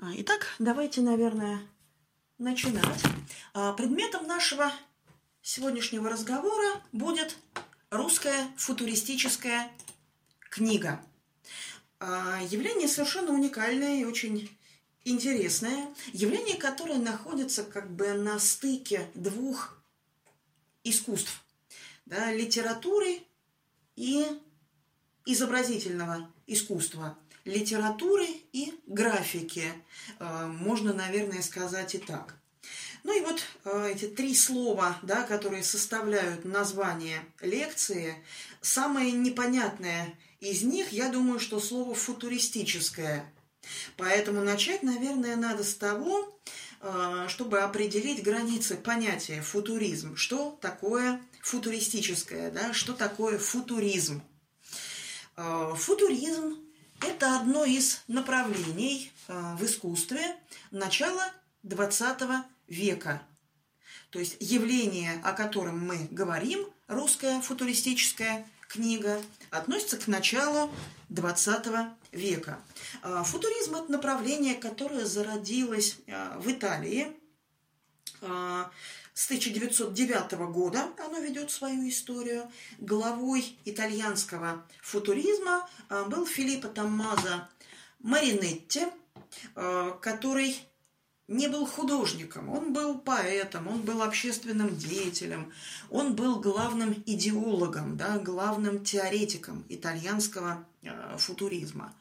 [0.00, 1.60] А, итак, давайте, наверное,
[2.38, 3.02] начинать.
[3.52, 4.72] А, предметом нашего
[5.42, 7.36] сегодняшнего разговора будет
[7.90, 9.72] русская футуристическая
[10.38, 11.04] книга.
[11.98, 14.56] А, явление совершенно уникальное и очень
[15.02, 15.92] интересное.
[16.12, 19.82] Явление, которое находится как бы на стыке двух
[20.84, 21.42] искусств.
[22.06, 23.20] Да, литературы
[23.96, 24.24] и
[25.26, 27.18] изобразительного искусства,
[27.48, 29.72] литературы и графики.
[30.18, 32.36] Э, можно, наверное, сказать и так.
[33.04, 38.22] Ну и вот э, эти три слова, да, которые составляют название лекции,
[38.60, 43.32] самое непонятное из них, я думаю, что слово футуристическое.
[43.96, 46.38] Поэтому начать, наверное, надо с того,
[46.80, 50.16] э, чтобы определить границы понятия футуризм.
[50.16, 54.22] Что такое футуристическое, да, что такое футуризм?
[55.36, 56.58] Футуризм–
[57.00, 60.36] это одно из направлений э, в искусстве
[60.70, 61.32] начала
[61.64, 63.22] XX века.
[64.10, 69.20] То есть явление, о котором мы говорим, русская футуристическая книга,
[69.50, 70.70] относится к началу
[71.10, 72.60] XX века.
[73.02, 75.98] Э, футуризм– это направление, которое зародилось
[76.36, 77.14] в Италии
[79.18, 82.48] с 1909 года оно ведет свою историю.
[82.78, 87.48] Главой итальянского футуризма а, был Филиппо Томмазо
[87.98, 88.86] Маринетти,
[89.56, 90.56] а, который
[91.26, 95.52] не был художником, он был поэтом, он был общественным деятелем,
[95.90, 101.92] он был главным идеологом, да, главным теоретиком итальянского э, футуризма.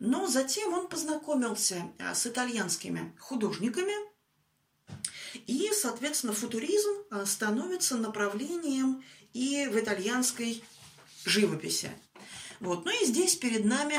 [0.00, 3.94] Но затем он познакомился с итальянскими художниками,
[5.46, 10.62] и, соответственно, футуризм а, становится направлением и в итальянской
[11.24, 11.90] живописи.
[12.60, 12.84] Вот.
[12.84, 13.98] Ну и здесь перед нами,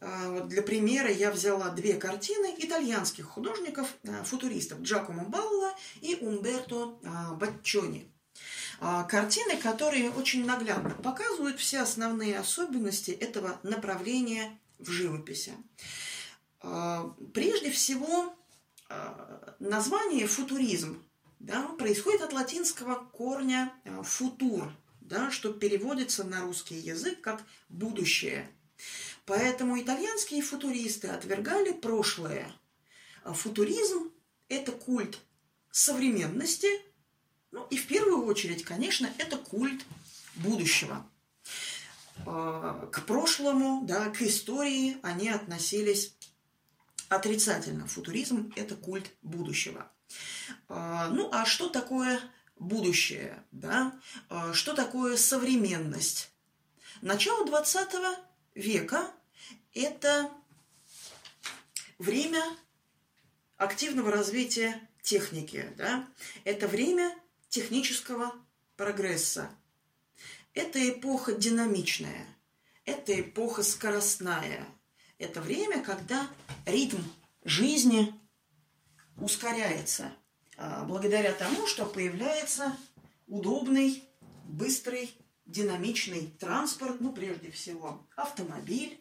[0.00, 6.98] вот для примера, я взяла две картины итальянских художников, а, футуристов Джакомо Балла и Умберто
[7.38, 8.10] Баччони.
[8.80, 15.52] Картины, которые очень наглядно показывают все основные особенности этого направления в живописи.
[17.32, 18.43] Прежде всего, Э,
[19.58, 21.02] название футуризм
[21.38, 28.50] да, происходит от латинского корня э, футур, да, что переводится на русский язык как будущее.
[29.26, 32.50] Поэтому итальянские футуристы отвергали прошлое.
[33.22, 34.10] А футуризм–
[34.48, 35.18] это культ
[35.70, 36.68] современности,
[37.50, 39.84] ну и в первую очередь, конечно, это культ
[40.36, 41.06] будущего.
[42.26, 46.14] Э, к прошлому, да, к истории они относились
[47.08, 47.86] отрицательно.
[47.86, 49.90] Футуризм– это культ будущего.
[50.68, 52.20] А, ну, а что такое
[52.56, 53.42] будущее?
[53.52, 53.98] Да?
[54.28, 56.30] А, что такое современность?
[57.02, 57.88] Начало 20
[58.54, 59.10] века–
[59.74, 60.30] это
[61.98, 62.42] время
[63.56, 66.08] активного развития техники, да?
[66.44, 67.14] это время
[67.48, 68.32] технического
[68.76, 69.50] прогресса.
[70.54, 72.26] Это эпоха динамичная,
[72.84, 74.66] это эпоха скоростная–
[75.18, 76.28] это время, когда
[76.66, 77.02] ритм
[77.44, 78.14] жизни
[79.16, 80.12] ускоряется
[80.56, 82.76] а, благодаря тому, что появляется
[83.26, 84.04] удобный,
[84.44, 85.14] быстрый,
[85.46, 88.98] динамичный транспорт, ну, прежде всего, автомобиль.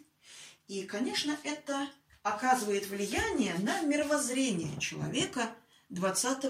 [0.67, 1.89] И, конечно, это
[2.21, 5.49] оказывает влияние на мировоззрение человека
[5.89, 6.45] 20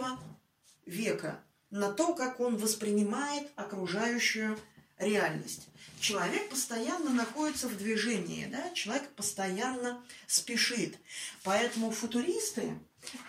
[0.85, 4.57] века, на то, как он воспринимает окружающую
[4.97, 5.67] реальность.
[5.99, 8.71] Человек постоянно находится в движении, да?
[8.71, 10.97] человек постоянно спешит.
[11.43, 12.77] Поэтому футуристы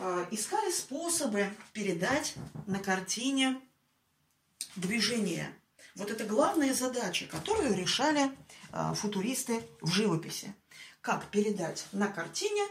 [0.00, 2.34] э, искали способы передать
[2.66, 3.60] на картине
[4.76, 5.54] движение.
[5.94, 8.31] Вот это главная задача, которую решали
[8.72, 10.52] э, футуристы в живописи.
[11.00, 12.62] Как передать на картине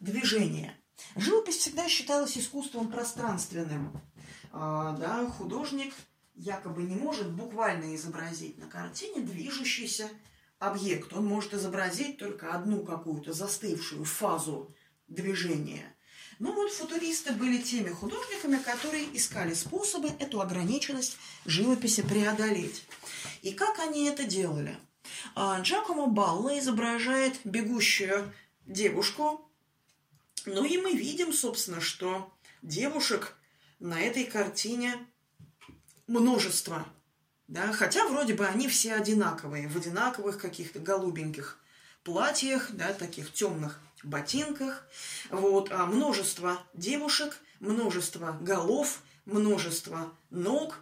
[0.00, 0.76] движение.
[1.14, 3.92] Живопись всегда считалась искусством пространственным.
[4.52, 5.94] Э, да, художник
[6.38, 10.08] якобы не может буквально изобразить на картине движущийся
[10.58, 11.12] объект.
[11.12, 14.74] Он может изобразить только одну какую-то застывшую фазу
[15.08, 15.94] движения.
[16.38, 22.84] Но вот футуристы были теми художниками, которые искали способы эту ограниченность живописи преодолеть.
[23.42, 24.76] И как они это делали?
[25.34, 28.32] А, Джакомо Балла изображает бегущую
[28.66, 29.50] девушку,
[30.46, 32.32] ну и мы видим, собственно, что
[32.62, 33.36] девушек
[33.80, 34.94] на этой картине
[36.08, 36.84] множество,
[37.46, 41.58] да, хотя вроде бы они все одинаковые, в одинаковых каких-то голубеньких
[42.02, 44.86] платьях, да, таких темных ботинках,
[45.30, 50.80] вот, а множество девушек, множество голов, множество ног,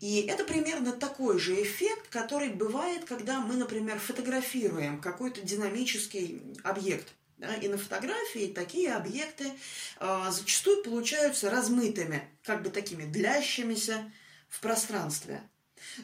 [0.00, 7.08] и это примерно такой же эффект, который бывает, когда мы, например, фотографируем какой-то динамический объект,
[7.38, 7.54] Да?
[7.54, 9.52] И на фотографии такие объекты
[9.98, 14.10] э, зачастую получаются размытыми, как бы такими длящимися
[14.50, 15.40] в пространстве.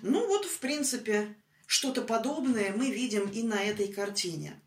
[0.01, 1.35] Ну вот, в принципе,
[1.67, 4.59] что-то подобное мы видим и на этой картине.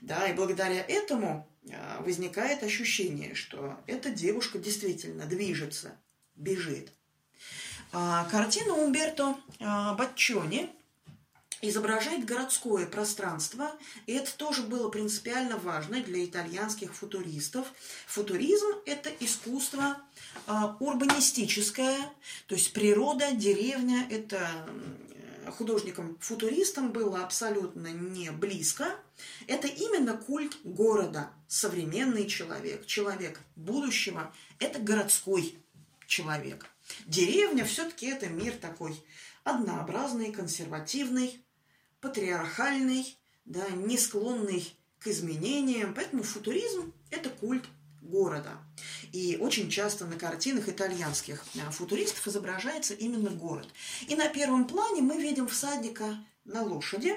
[0.00, 5.96] Да, и благодаря этому а, возникает ощущение, что эта девушка действительно движется,
[6.34, 6.92] бежит.
[7.92, 10.70] А, картина Умберто а, Батчони
[11.62, 13.70] изображает городское пространство,
[14.06, 17.66] и это тоже было принципиально важно для итальянских футуристов.
[18.08, 19.96] Футуризм– это искусство
[20.80, 21.98] урбанистическое,
[22.46, 24.68] то есть природа, деревня– это
[25.56, 28.96] художникам-футуристам было абсолютно не близко,
[29.46, 35.56] это именно культ города, современный человек, человек будущего, это городской
[36.06, 36.66] человек.
[37.06, 39.00] Деревня все-таки это мир такой
[39.44, 41.42] однообразный, консервативный,
[42.02, 43.16] патриархальный,
[43.46, 45.94] да, не склонный к изменениям.
[45.94, 47.64] Поэтому футуризм– это культ
[48.02, 48.58] города.
[49.12, 53.68] И очень часто на картинах итальянских э, футуристов изображается именно город.
[54.08, 57.14] И на первом плане мы видим всадника на лошади.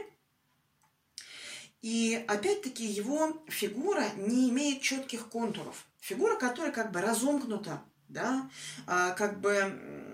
[1.81, 5.85] И опять-таки его фигура не имеет четких контуров.
[5.99, 8.49] Фигура, которая как бы разомкнута, да,
[8.87, 10.04] а, как бы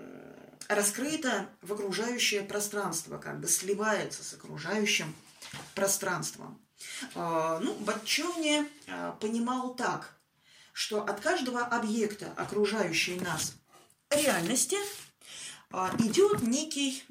[0.68, 5.14] раскрыта в окружающее пространство, как бы сливается с окружающим
[5.74, 6.60] пространством.
[7.14, 10.16] А, ну, Батчони а, понимал так,
[10.72, 13.54] что от каждого объекта, окружающей нас
[14.10, 14.76] реальности,
[15.70, 17.02] а, идет некий,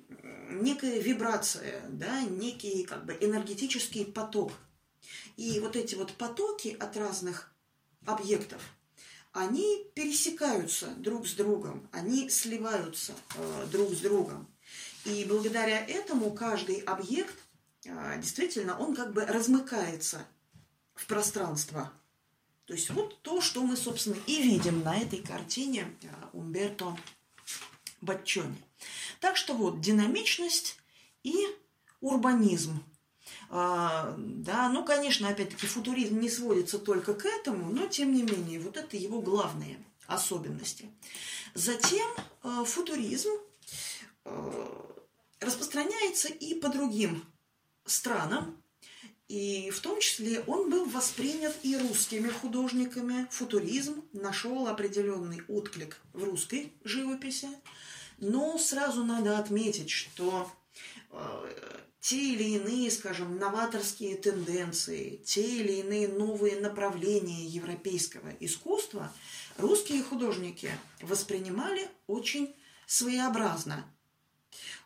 [0.50, 4.52] некая вибрация, да, некий как бы энергетический поток.
[5.38, 7.52] И вот эти вот потоки от разных
[8.06, 8.62] объектов,
[9.34, 14.48] они пересекаются друг с другом, они сливаются э, друг с другом.
[15.06, 17.38] И благодаря этому каждый объект,
[17.86, 20.26] э, действительно, он как бы размыкается
[20.96, 21.92] в пространство.
[22.66, 26.98] То есть вот то, что мы, собственно, и видим на этой картине э, Умберто
[28.02, 28.62] Батчони.
[29.20, 30.78] Так что вот динамичность
[31.24, 31.48] и
[32.02, 32.84] урбанизм.
[33.54, 38.62] А, да, ну, конечно, опять-таки футуризм не сводится только к этому, но тем не менее,
[38.62, 39.78] вот это его главные
[40.08, 40.90] особенности.
[41.54, 42.08] Затем
[42.44, 43.32] э, футуризм
[44.24, 44.84] э,
[45.42, 47.26] распространяется и по другим
[47.86, 48.58] странам,
[49.28, 53.28] и в том числе он был воспринят и русскими художниками.
[53.32, 57.50] Футуризм нашел определенный отклик в русской живописи.
[58.18, 60.50] Но сразу надо отметить, что
[61.10, 69.14] э, те или иные, скажем, новаторские тенденции, те или иные новые направления европейского искусства
[69.58, 70.72] русские художники
[71.02, 72.54] воспринимали очень
[72.86, 73.86] своеобразно,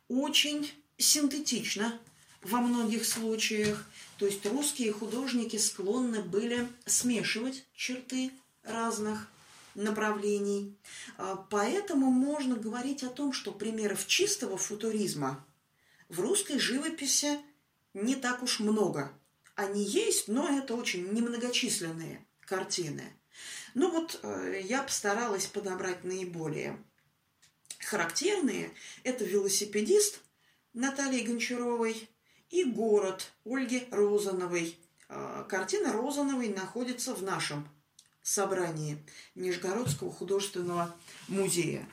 [0.08, 2.00] очень синтетично
[2.44, 8.32] во многих случаях– то есть русские художники склонны были смешивать черты
[8.64, 9.28] разных
[9.76, 10.78] направлений.
[11.18, 15.44] А, поэтому можно говорить о том, что примеров чистого футуризма
[16.10, 17.40] в русской живописи
[17.94, 19.12] не так уж много.
[19.56, 23.14] Они есть, но это очень немногочисленные картины.
[23.74, 26.78] Ну вот э, я постаралась подобрать наиболее
[27.80, 28.72] характерные.
[29.04, 30.20] Это велосипедист
[30.74, 32.10] Натальи Гончаровой–
[32.50, 34.78] и город Ольги Розановой.
[35.10, 37.68] А, картина Розановой находится в нашем
[38.22, 38.98] собрании
[39.36, 40.96] Нижегородского художественного
[41.28, 41.88] музея.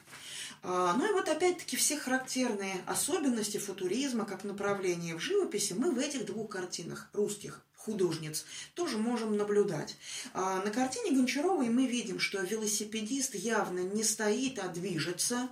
[0.63, 5.99] А, ну и вот опять-таки все характерные особенности футуризма как направления в живописи мы в
[5.99, 9.97] этих двух картинах русских художниц тоже можем наблюдать.
[10.35, 15.49] А, на картине Гончаровой мы видим, что велосипедист явно не стоит, а движется.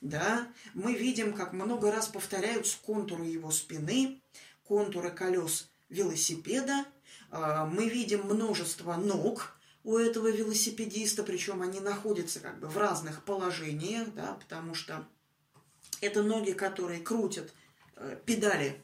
[0.00, 0.48] Да?
[0.72, 4.22] Мы видим, как много раз повторяются контуры его спины,
[4.64, 6.86] контуры колес велосипеда.
[7.30, 13.24] А, мы видим множество ног у этого велосипедиста, причем они находятся как бы в разных
[13.24, 15.06] положениях, да, потому что
[16.00, 17.52] это ноги, которые крутят
[17.96, 18.80] э, педали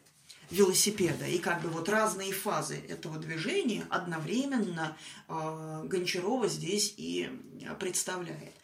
[0.51, 1.27] велосипеда.
[1.27, 4.97] И как бы вот разные фазы этого движения одновременно
[5.29, 7.31] э, Гончарова здесь и
[7.79, 8.55] представляет.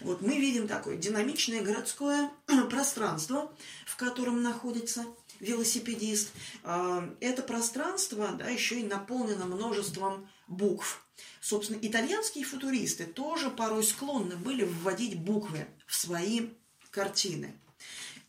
[0.00, 2.30] Вот мы видим такое динамичное городское
[2.70, 3.52] пространство,
[3.86, 5.04] в котором находится
[5.40, 6.32] велосипедист.
[6.64, 11.04] А, это пространство да, еще и наполнено множеством букв.
[11.40, 16.50] Собственно, итальянские футуристы тоже порой склонны были вводить буквы в свои
[16.90, 17.58] картины.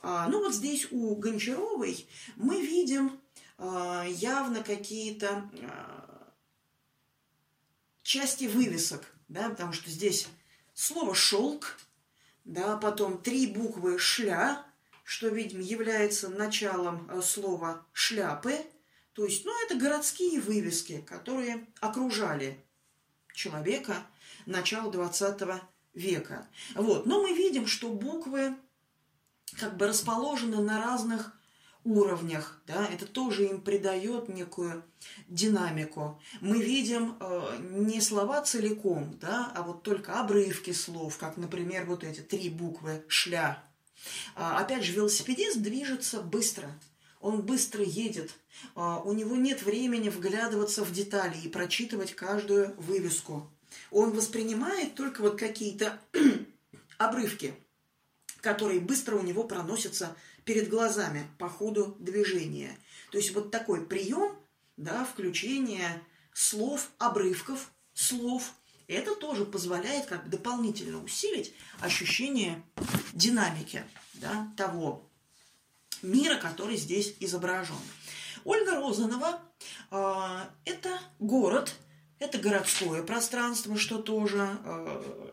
[0.01, 3.19] А, ну вот здесь у Гончаровой мы видим
[3.57, 5.49] а, явно какие-то
[8.07, 10.27] части вывесок, да, потому что здесь
[10.73, 11.77] слово «шелк»,
[12.45, 14.65] да, потом три буквы «шля»,
[15.03, 18.65] что, видимо, является началом э, слова «шляпы»,
[19.17, 22.63] То есть, ну, это городские вывески, которые окружали
[23.33, 24.05] человека
[24.45, 25.41] начала 20
[25.95, 26.47] века.
[26.75, 27.07] Вот.
[27.07, 28.55] Но мы видим, что буквы
[29.53, 31.35] как бы расположены на разных
[31.83, 34.83] уровнях, да, это тоже им придает некую
[35.27, 36.21] динамику.
[36.39, 42.03] Мы видим э, не слова целиком, да, а вот только обрывки слов, как, например, вот
[42.03, 43.63] эти три буквы «шля».
[44.35, 46.69] А, опять же, велосипедист движется быстро,
[47.27, 48.31] он быстро едет,
[48.73, 53.49] а, у него нет времени вглядываться в детали и прочитывать каждую вывеску.
[53.91, 55.99] Он воспринимает только вот какие-то
[56.97, 57.53] обрывки,
[58.39, 60.15] которые быстро у него проносятся
[60.45, 62.77] перед глазами по ходу движения.
[63.11, 64.33] То есть вот такой прием,
[64.77, 66.01] да, включение
[66.33, 68.53] слов, обрывков, слов,
[68.87, 72.63] это тоже позволяет как дополнительно усилить ощущение
[73.11, 75.03] динамики да, того
[76.01, 77.75] мира, который здесь изображен.
[78.43, 79.41] Ольга Розанова
[79.91, 81.73] э,– это город,
[82.19, 85.31] это городское пространство, что тоже э,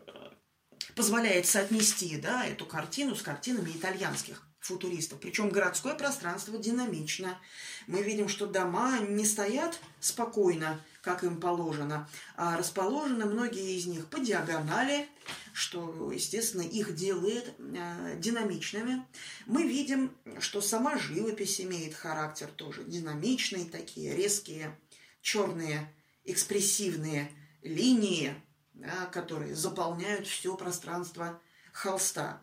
[0.95, 5.19] позволяет соотнести да, эту картину с картинами итальянских футуристов.
[5.19, 7.39] Причем городское пространство динамично.
[7.87, 14.07] Мы видим, что дома не стоят спокойно, как им положено, а расположены многие из них
[14.07, 15.07] по диагонали,
[15.53, 19.05] что, естественно, их делает э, динамичными.
[19.45, 24.75] Мы видим, что сама живопись имеет характер тоже динамичный, такие резкие,
[25.21, 25.93] черные,
[26.23, 27.31] экспрессивные
[27.61, 28.33] линии,
[28.73, 31.39] да, которые заполняют все пространство
[31.71, 32.41] холста.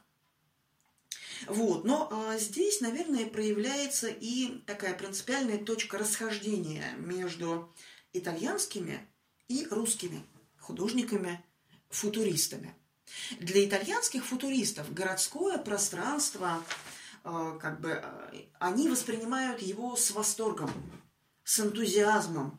[1.48, 1.84] Вот.
[1.84, 7.74] Но а, здесь, наверное, проявляется и такая принципиальная точка расхождения между
[8.12, 9.08] итальянскими
[9.48, 10.22] и русскими
[10.60, 12.76] художниками-футуристами.
[13.40, 16.64] Для итальянских футуристов городское пространство,
[17.24, 20.70] а, как бы, а, они воспринимают его с восторгом,
[21.44, 22.58] с энтузиазмом.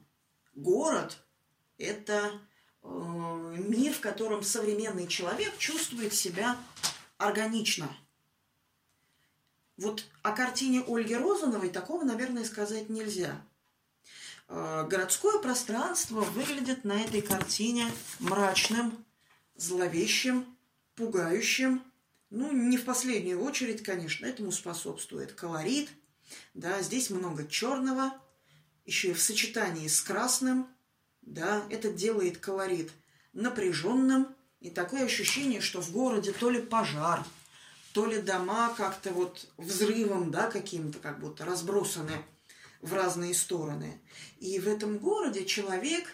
[0.53, 1.17] Город–
[1.77, 2.39] это
[2.81, 6.57] а, мир, в котором современный человек чувствует себя
[7.17, 7.89] органично–
[9.77, 13.41] вот о картине Ольги Розановой такого, наверное, сказать нельзя.
[14.47, 19.05] Э, городское пространство выглядит на этой картине мрачным,
[19.55, 20.45] зловещим,
[20.95, 21.83] пугающим.
[22.29, 25.89] Ну, не в последнюю очередь, конечно, этому способствует колорит.
[26.53, 28.13] Да, здесь много черного,
[28.85, 30.67] еще и в сочетании с красным.
[31.21, 32.91] Да, это делает колорит
[33.33, 34.35] напряженным.
[34.59, 37.23] И такое ощущение, что в городе то ли пожар,
[37.93, 42.23] то ли дома как-то вот взрывом, да, каким-то как будто разбросаны
[42.83, 43.99] в разные стороны.
[44.39, 46.07] И в этом городе человек,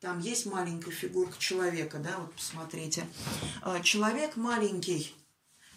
[0.00, 3.06] там есть маленькая фигурка человека, да, вот посмотрите.
[3.62, 5.14] А, человек маленький.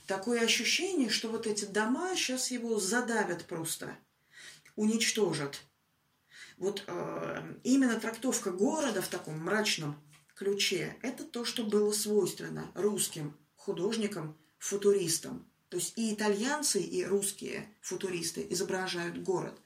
[0.07, 3.95] Такое ощущение, что вот эти дома сейчас его задавят просто,
[4.75, 5.61] уничтожат.
[6.57, 9.95] Вот э, именно трактовка города в таком мрачном
[10.35, 15.45] ключе– это то, что было свойственно русским художникам футуристам.
[15.69, 19.57] То есть и итальянцы, и русские футуристы изображают город,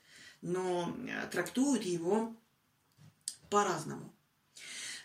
[0.42, 2.36] но э, трактуют его
[3.50, 4.13] по-разному.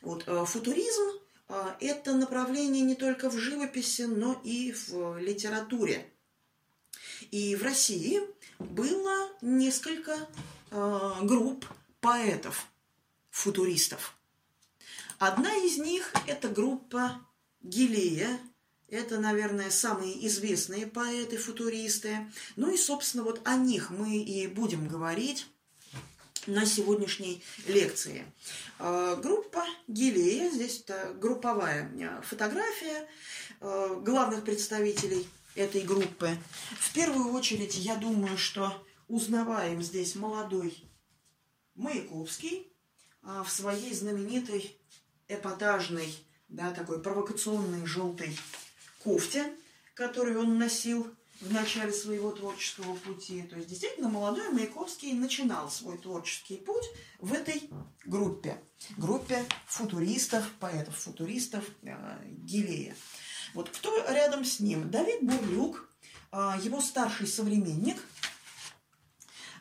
[0.02, 6.10] Вот, э, футуризм э,– это направление не только в живописи, но и в литературе.
[7.30, 8.20] И в России
[8.58, 10.28] было несколько
[11.22, 11.66] групп
[12.00, 12.66] поэтов,
[13.30, 14.16] футуристов.
[15.18, 17.20] Одна из них– это группа
[17.62, 18.38] Гилея
[18.90, 22.30] это, наверное, самые известные поэты-футуристы.
[22.56, 25.46] Ну и, собственно, вот о них мы и будем говорить
[26.46, 28.24] на сегодняшней лекции.
[28.78, 31.90] А, группа Гилея, здесь это групповая
[32.22, 33.08] фотография
[33.60, 36.36] а, главных представителей этой группы.
[36.78, 40.84] В первую очередь, я думаю, что узнаваем здесь молодой
[41.74, 42.72] Маяковский
[43.22, 44.76] в своей знаменитой
[45.28, 46.14] эпатажной,
[46.48, 48.36] да, такой провокационной желтой
[49.02, 49.52] кофте,
[49.94, 53.42] которую он носил в начале своего творческого пути.
[53.42, 56.84] То есть действительно молодой Маяковский начинал свой творческий путь
[57.18, 57.70] в этой
[58.04, 58.62] группе.
[58.96, 62.94] Группе футуристов, поэтов-футуристов э, Гилея.
[63.54, 64.90] Вот кто рядом с ним?
[64.90, 65.88] Давид Бурлюк,
[66.32, 67.96] э, его старший современник,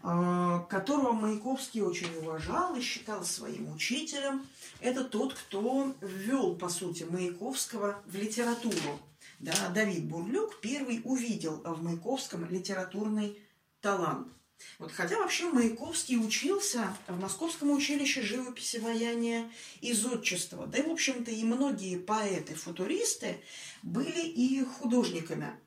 [0.04, 4.46] э, которого Маяковский очень уважал и считал своим учителем.
[4.82, 9.00] Это тот, кто ввел, по сути, Маяковского в литературу
[9.40, 13.40] да, Давид Бурлюк первый увидел в Маяковском литературный
[13.82, 14.28] талант.
[14.78, 20.68] Вот, хотя вообще Маяковский учился в Московском училище живописи, ваяния и зодчества.
[20.68, 23.42] Да и, в общем-то, и многие поэты-футуристы
[23.82, 25.58] были и художниками.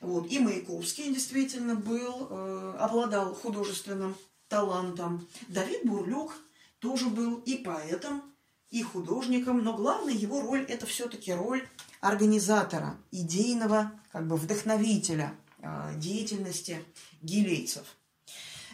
[0.00, 0.30] Вот.
[0.30, 4.14] И Маяковский действительно был, э, обладал художественным
[4.48, 5.26] талантом.
[5.48, 6.36] Давид Бурлюк
[6.78, 8.33] тоже был и поэтом,
[8.74, 11.64] и художником, но главная его роль– это все-таки роль
[12.00, 16.84] организатора, идейного как бы вдохновителя э, деятельности
[17.22, 17.86] гилейцев.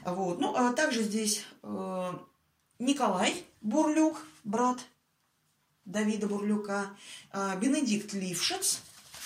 [0.03, 0.41] Вот.
[0.41, 2.13] Ну, а также здесь э,
[2.79, 4.79] Николай Бурлюк, брат
[5.85, 6.97] Давида Бурлюка,
[7.35, 8.81] э, Бенедикт Лившиц,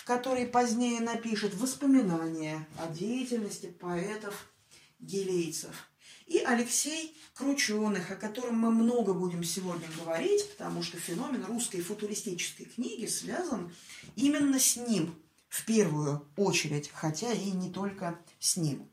[0.05, 5.89] который позднее напишет воспоминания о деятельности поэтов-гилейцев.
[6.27, 12.67] И Алексей Крученых, о котором мы много будем сегодня говорить, потому что феномен русской футуристической
[12.67, 13.75] книги связан
[14.17, 15.15] именно с ним
[15.49, 18.89] в первую очередь, хотя и не только с ним.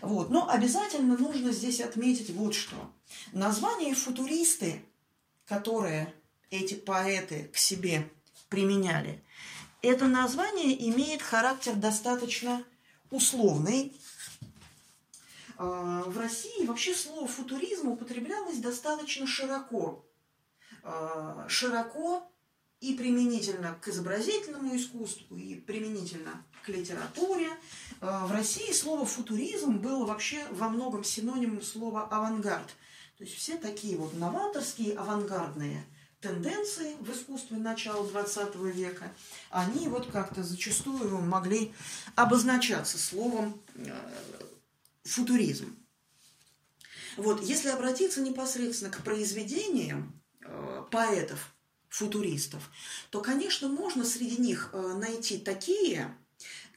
[0.00, 0.30] Вот.
[0.30, 2.90] Но обязательно нужно здесь отметить вот что.
[3.32, 4.82] Название футуристы,
[5.46, 6.14] которые
[6.50, 8.08] эти поэты к себе
[8.48, 9.22] применяли,
[9.82, 12.64] это название имеет характер достаточно
[13.10, 13.94] условный.
[15.62, 20.06] А, в России вообще слово футуризм употреблялось достаточно широко.
[20.82, 22.22] А, широко
[22.80, 27.50] и применительно к изобразительному искусству, и применительно к литературе.
[28.00, 32.68] А, в России слово футуризм было вообще во многом синонимом слова авангард.
[33.18, 35.84] То есть все такие вот новаторские, авангардные–
[36.20, 39.10] тенденции в искусстве начала XX века,
[39.50, 41.72] они вот как-то зачастую могли
[42.14, 43.90] обозначаться словом э,
[45.04, 45.76] футуризм.
[47.16, 51.54] Вот, если обратиться непосредственно к произведениям э, поэтов,
[51.88, 52.70] футуристов,
[53.10, 56.16] то, конечно, можно среди них э, найти такие,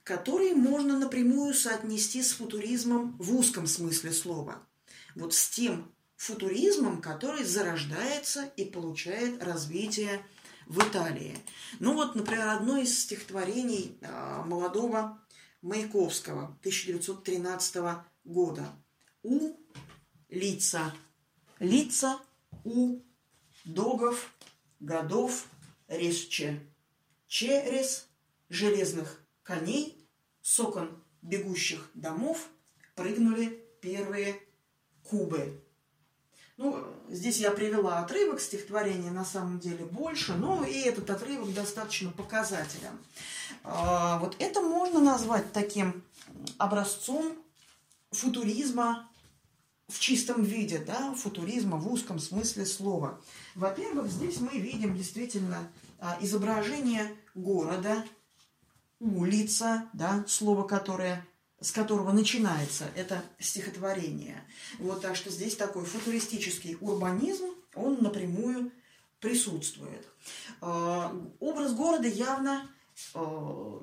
[0.03, 4.68] которые можно напрямую соотнести с футуризмом в узком смысле слова.
[5.15, 10.25] Вот с тем футуризмом, который зарождается и получает развитие
[10.65, 11.38] в Италии.
[11.80, 15.20] Ну вот, например, одно из стихотворений а, молодого
[15.62, 17.75] Маяковского 1913
[18.24, 18.65] года.
[19.22, 19.56] У
[20.30, 20.94] лица.
[21.60, 22.20] Лица
[22.63, 23.00] у
[23.65, 24.34] догов
[24.80, 25.46] годов
[25.88, 26.60] резче.
[27.27, 28.08] Через
[28.50, 30.08] железных коней
[30.41, 32.48] сокон бегущих домов
[32.95, 34.39] прыгнули первые
[35.04, 35.62] кубы.
[36.58, 42.12] Ну, здесь я привела отрывок стихотворения, на самом деле больше, но и этот отрывок достаточно
[42.12, 43.00] показателен.
[43.63, 46.04] А, вот это можно назвать таким
[46.60, 47.42] образцом
[48.13, 49.10] футуризма
[49.88, 53.21] в чистом виде, да, футуризма в узком смысле слова.
[53.56, 58.06] Во-первых, здесь мы видим действительно а, изображение города,
[58.99, 61.26] улица, да, слово, которое
[61.63, 64.43] с которого начинается это стихотворение.
[64.80, 68.71] Вот так что здесь такой футуристический урбанизм, он напрямую
[69.19, 70.06] присутствует.
[70.60, 72.69] А, образ города явно
[73.13, 73.82] а,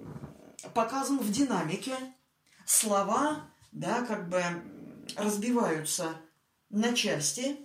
[0.75, 1.95] показан в динамике.
[2.67, 4.43] Слова, да, как бы
[5.17, 6.17] разбиваются
[6.69, 7.57] на части.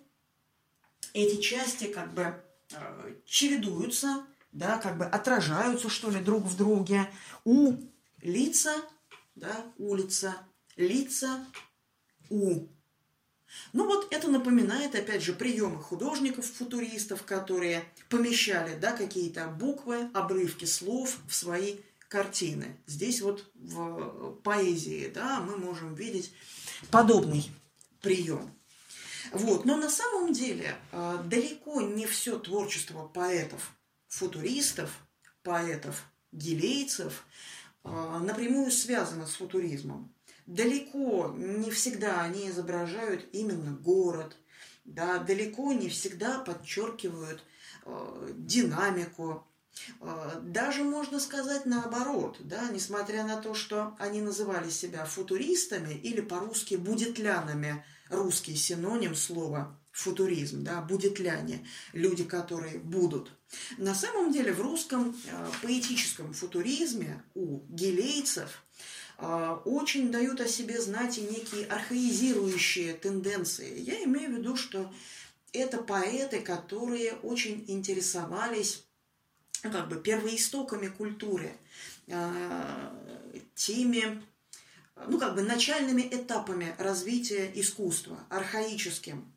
[1.13, 7.10] Эти части как бы а, чередуются, да, как бы отражаются, что ли, друг в друге.
[7.44, 7.76] У
[8.22, 8.74] лица
[9.36, 10.36] да, улица,
[10.76, 11.46] лица,
[12.30, 12.68] у.
[13.74, 21.18] Ну вот это напоминает, опять же, приемы художников-футуристов, которые помещали, да, какие-то буквы, обрывки слов
[21.28, 21.78] в свои
[22.15, 22.78] картины.
[22.88, 26.32] Здесь вот в поэзии, да, мы можем видеть
[26.89, 27.51] подобный
[28.01, 28.49] прием.
[29.34, 29.65] Вот.
[29.65, 33.73] Но на самом деле а, далеко не все творчество поэтов,
[34.08, 34.89] футуристов,
[35.43, 37.25] поэтов, гилейцев
[37.84, 40.10] а, напрямую связано с футуризмом.
[40.45, 44.38] Далеко не всегда они изображают именно город,
[44.86, 47.43] да, далеко не всегда подчеркивают
[47.84, 49.45] э, динамику.
[50.02, 56.22] Э, даже можно сказать наоборот, да, несмотря на то, что они называли себя футуристами или
[56.22, 63.32] по-русски будетлянами, русский синоним слова футуризм, да, будетляне, люди, которые будут.
[63.78, 68.64] На самом деле в русском э, поэтическом футуризме у гелейцев
[69.18, 73.80] э, очень дают о себе знать и некие архаизирующие тенденции.
[73.80, 74.92] Я имею в виду, что
[75.54, 78.84] это поэты, которые очень интересовались
[79.71, 81.58] как бы первоистоками культуры,
[82.08, 82.89] э,
[83.56, 84.23] теми,
[85.08, 89.32] ну, как бы начальными этапами развития искусства, архаическим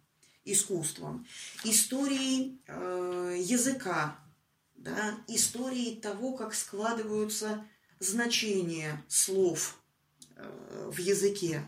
[0.45, 1.27] искусством,
[1.65, 4.19] историей э, языка,
[4.77, 7.65] да, историей того, как складываются
[7.99, 9.79] значения слов
[10.37, 11.67] э, в языке.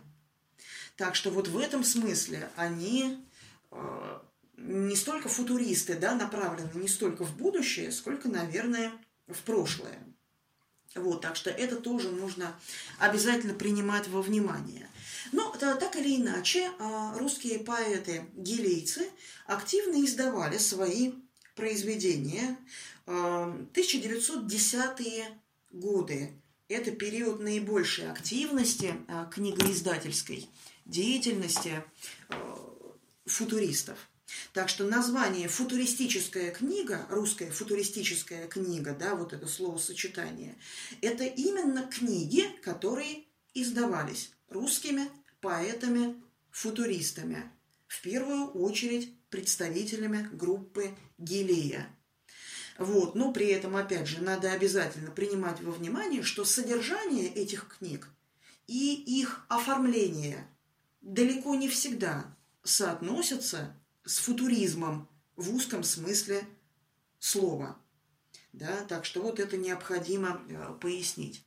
[0.97, 3.25] Так что вот в этом смысле они
[3.71, 4.21] э,
[4.61, 8.93] не столько футуристы, да, направлены не столько в будущее, сколько, наверное,
[9.27, 9.99] в прошлое.
[10.95, 12.59] Вот, так что это тоже нужно
[12.99, 14.89] обязательно принимать во внимание.
[15.33, 19.09] Но так или иначе, а, русские поэты-гилейцы
[19.47, 21.13] активно издавали свои
[21.55, 22.59] произведения.
[23.07, 25.29] 1910-е а,
[25.71, 26.33] годы–
[26.69, 30.49] это период наибольшей активности а, книгоиздательской
[30.87, 31.85] деятельности
[33.27, 34.10] футуристов.
[34.53, 40.59] Так что название «футуристическая книга», русская футуристическая книга, да, вот это словосочетание,
[41.01, 45.09] это именно книги, которые издавались русскими
[45.41, 47.51] поэтами-футуристами,
[47.87, 51.89] в первую очередь представителями группы Гилея.
[52.79, 53.15] Вот.
[53.15, 58.09] Но при этом, опять же, надо обязательно принимать во внимание, что содержание этих книг
[58.67, 60.47] и их оформление
[61.01, 66.47] далеко не всегда соотносятся с футуризмом в узком смысле
[67.19, 67.79] слова.
[68.53, 71.45] Да, так что вот это необходимо э, пояснить.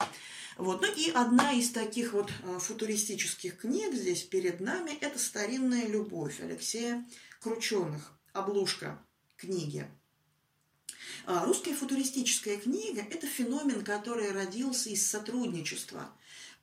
[0.58, 0.82] Вот.
[0.82, 6.39] Ну и одна из таких вот э, футуристических книг здесь перед нами– это «Старинная любовь»
[6.39, 7.06] Алексея
[7.42, 9.04] Крученых, обложка
[9.36, 9.86] книги.
[11.26, 16.10] А, русская футуристическая книга– это феномен, который родился из сотрудничества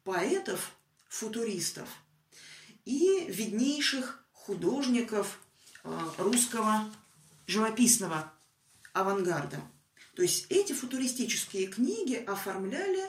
[0.04, 0.74] поэтов,
[1.08, 1.88] футуристов
[2.84, 5.40] и виднейших художников
[6.18, 6.90] русского
[7.46, 8.32] живописного
[8.92, 9.60] авангарда.
[10.14, 13.04] То есть эти футуристические книги оформляли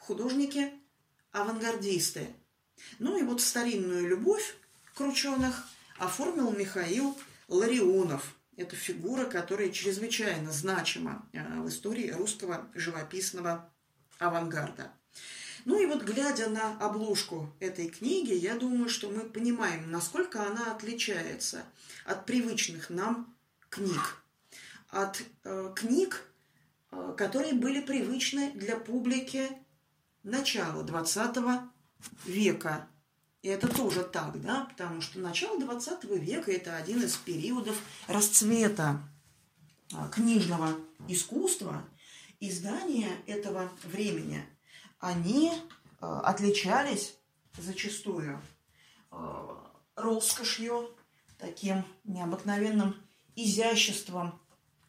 [0.00, 2.28] художники-авангардисты.
[2.98, 4.56] Ну и вот старинную любовь
[4.94, 7.16] крученых оформил Михаил
[7.48, 8.34] Ларионов.
[8.56, 13.70] Это фигура, которая чрезвычайно значима э, в истории русского живописного
[14.18, 14.90] авангарда.
[15.66, 20.70] Ну и вот глядя на обложку этой книги, я думаю, что мы понимаем, насколько она
[20.70, 21.64] отличается
[22.04, 23.36] от привычных нам
[23.68, 24.22] книг.
[24.90, 26.22] От э, книг,
[26.92, 29.50] э, которые были привычны для публики
[30.22, 31.36] начала 20
[32.26, 32.88] века.
[33.42, 37.76] И это тоже так, да, потому что начало 20 века– это один из периодов
[38.06, 39.00] расцвета
[39.92, 40.76] а, книжного
[41.08, 41.84] искусства.
[42.38, 44.44] Издания этого времени,
[45.06, 45.52] они
[46.00, 47.16] а, отличались
[47.58, 48.40] зачастую
[49.10, 50.90] а, роскошью,
[51.38, 52.94] таким необыкновенным
[53.34, 54.40] изяществом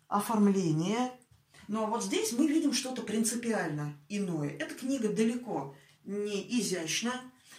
[0.08, 1.12] оформления–
[1.68, 4.50] но вот здесь мы видим что-то принципиально иное.
[4.50, 5.76] Эта книга далеко
[6.06, 7.14] не изящна,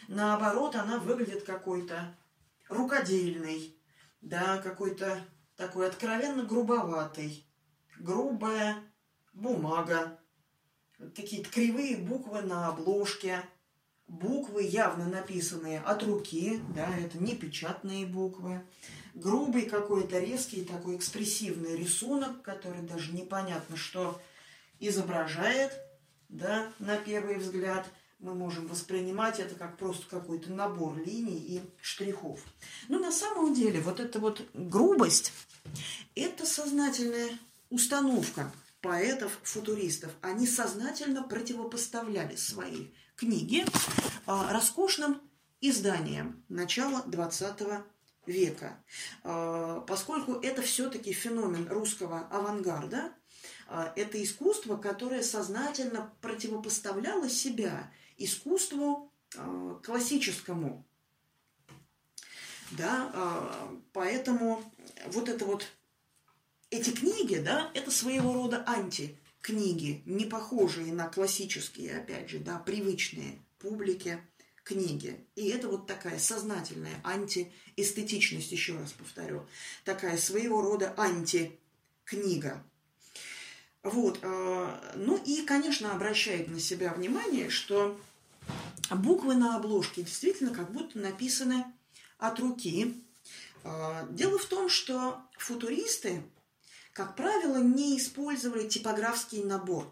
[0.09, 2.17] наоборот, она выглядит какой-то
[2.69, 3.77] рукодельной,
[4.23, 5.21] да, какой-то
[5.57, 7.47] такой откровенно грубоватый,
[7.99, 8.83] грубая
[9.35, 10.18] бумага,
[11.15, 13.43] какие-то кривые буквы на обложке,
[14.07, 18.63] буквы явно написанные от руки, да, это не печатные буквы,
[19.15, 24.21] грубый какой-то резкий такой экспрессивный рисунок, который даже непонятно, что
[24.81, 25.73] изображает,
[26.29, 27.87] да, на первый взгляд.
[28.19, 32.41] Мы можем воспринимать это как просто какой-то набор линий и штрихов.
[32.89, 35.33] Но на самом деле вот эта вот грубость–
[36.17, 37.31] это сознательная
[37.71, 40.13] установка поэтов-футуристов.
[40.23, 43.65] Они сознательно противопоставляли свои книги
[44.27, 45.21] а, роскошным
[45.61, 47.61] изданиям начала 20
[48.27, 48.85] века.
[49.25, 53.13] А, поскольку это все-таки феномен русского авангарда,
[53.67, 59.13] а, это искусство, которое сознательно противопоставляло себя искусству
[59.85, 60.89] классическому.
[62.71, 63.53] Да,
[63.93, 64.63] поэтому
[65.09, 65.67] вот это вот
[66.71, 73.39] эти книги, да, это своего рода антикниги, не похожие на классические, опять же, да, привычные
[73.59, 74.21] публике
[74.65, 75.19] книги.
[75.35, 79.47] И это вот такая сознательная антиэстетичность, еще раз повторю,
[79.85, 82.63] такая своего рода антикнига.
[83.83, 84.19] Вот.
[84.23, 87.99] Э, ну и, конечно, обращает на себя внимание, что
[88.91, 91.65] буквы на обложке действительно как будто написаны
[92.19, 93.03] от руки.
[93.65, 96.23] Э, дело в том, что футуристы,
[96.99, 99.89] как правило, не использовали типографский набор.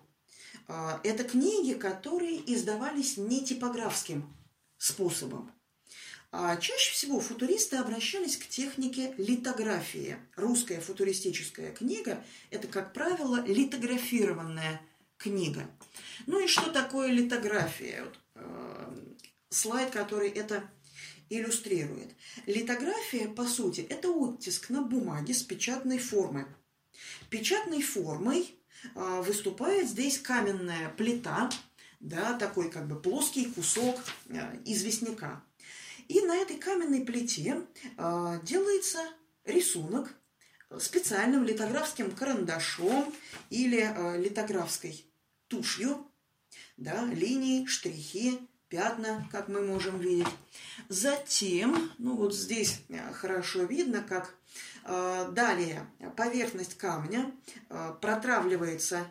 [0.66, 4.28] Э, это книги, которые издавались не типографским
[4.76, 5.52] способом.
[6.32, 10.16] А чаще всего футуристы обращались к технике литографии.
[10.34, 14.80] Русская футуристическая книга– это, как правило, литографированная
[15.16, 15.70] книга.
[16.26, 18.02] Ну и что такое литография?
[18.02, 18.94] Вот, э,
[19.50, 20.68] слайд, который это
[21.30, 22.16] иллюстрирует.
[22.46, 26.48] Литография, по сути, это оттиск на бумаге с печатной формы.
[27.30, 28.54] Печатной формой
[28.94, 31.50] э, выступает здесь каменная плита–
[32.00, 35.42] да, такой как бы плоский кусок э, известняка.
[36.08, 37.62] И на этой каменной плите
[37.96, 39.00] э, делается
[39.44, 40.14] рисунок
[40.78, 43.14] специальным литографским карандашом
[43.50, 45.04] или литографской
[45.46, 46.10] тушью.
[46.76, 50.26] да, линии, штрихи, пятна, как мы можем видеть.
[50.88, 52.80] Затем, ну вот здесь
[53.12, 54.34] хорошо видно, как
[54.84, 57.32] далее поверхность камня
[57.68, 59.06] э, протравливается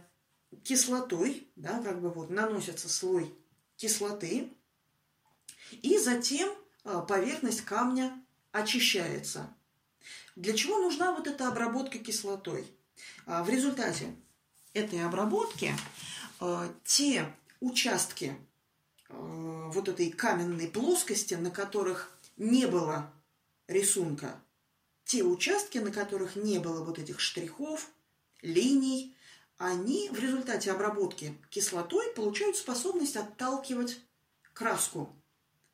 [0.64, 3.34] кислотой, да, как бы вот наносится слой
[3.76, 4.54] кислоты,
[5.72, 6.50] и затем
[6.86, 8.18] э, поверхность камня
[8.52, 9.54] очищается.
[10.36, 12.66] Для чего нужна вот эта обработка кислотой?
[13.26, 14.16] Э, в результате
[14.74, 15.74] этой обработки
[16.40, 17.26] э, те
[17.60, 18.38] участки
[19.10, 23.12] Э, вот этой каменной плоскости, на которых не было
[23.68, 24.40] рисунка,
[25.06, 27.90] те участки, на которых не было вот этих штрихов,
[28.42, 29.16] линий,
[29.58, 34.00] они в результате обработки кислотой получают способность отталкивать
[34.54, 35.16] краску,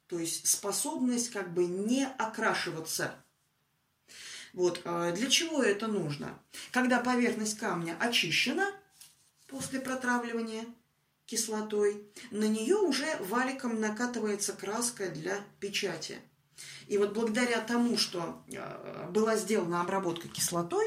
[0.08, 3.16] то есть способность как бы не окрашиваться.
[4.54, 6.38] Вот э, для чего это нужно?
[6.72, 8.70] Когда поверхность камня очищена
[9.48, 10.66] после протравливания–
[11.32, 16.20] кислотой, на нее уже валиком накатывается краска для печати.
[16.88, 20.86] И вот благодаря тому, что э, была сделана обработка кислотой,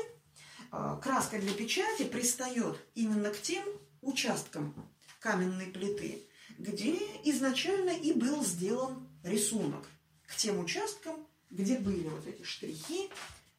[0.73, 3.65] э, краска для печати пристает именно к тем
[4.03, 4.75] участкам
[5.21, 9.87] каменной плиты, где изначально и был сделан рисунок,
[10.27, 13.11] к тем участкам, где были вот эти штрихи,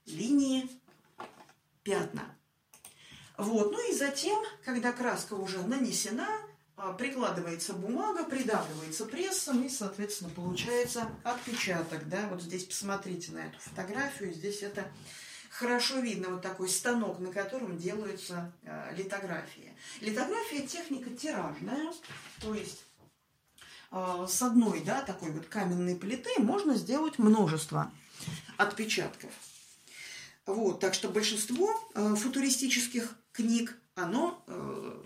[0.06, 0.70] линии,
[1.84, 2.36] пятна.
[3.38, 3.72] Вот.
[3.72, 6.28] Ну и затем, когда краска уже нанесена,
[6.98, 12.08] прикладывается бумага, придавливается прессом, и, соответственно, получается отпечаток.
[12.10, 12.28] Да?
[12.30, 14.86] Вот здесь посмотрите на эту фотографию, здесь это
[15.50, 19.74] хорошо видно, вот такой станок, на котором делаются э, литографии.
[20.02, 21.94] Литография– техника тиражная,
[22.42, 22.84] то есть
[23.92, 27.90] э, с одной да, такой вот каменной плиты можно сделать множество
[28.58, 29.32] отпечатков.
[30.46, 35.04] Вот, так что большинство э, футуристических книг, оно э,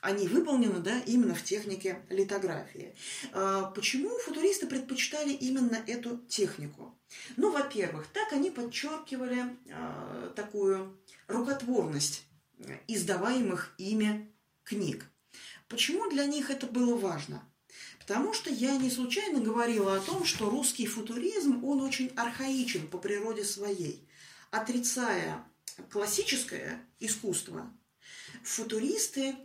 [0.00, 2.94] они выполнены да, именно в технике литографии.
[3.32, 6.98] А, почему футуристы предпочитали именно эту технику?
[7.36, 12.24] Ну, во-первых, так они подчеркивали а, такую рукотворность
[12.86, 14.32] издаваемых ими
[14.64, 15.06] книг.
[15.68, 17.42] Почему для них это было важно?
[17.98, 22.98] Потому что я не случайно говорила о том, что русский футуризм, он очень архаичен по
[22.98, 24.08] природе своей.
[24.50, 25.44] Отрицая
[25.90, 27.70] классическое искусство,
[28.42, 29.36] футуристы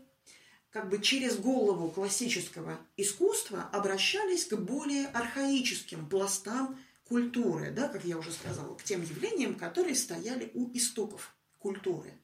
[0.74, 8.18] как бы через голову классического искусства обращались к более архаическим пластам культуры, да, как я
[8.18, 12.20] уже сказала, к тем явлениям, которые стояли у истоков культуры.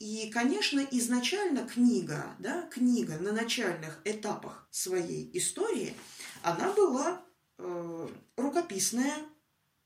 [0.00, 5.94] И, конечно, изначально книга, да, книга на начальных этапах своей истории,
[6.42, 7.22] она была
[7.58, 9.18] э, рукописная,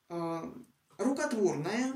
[0.09, 0.53] э,
[0.97, 1.93] рукотворная,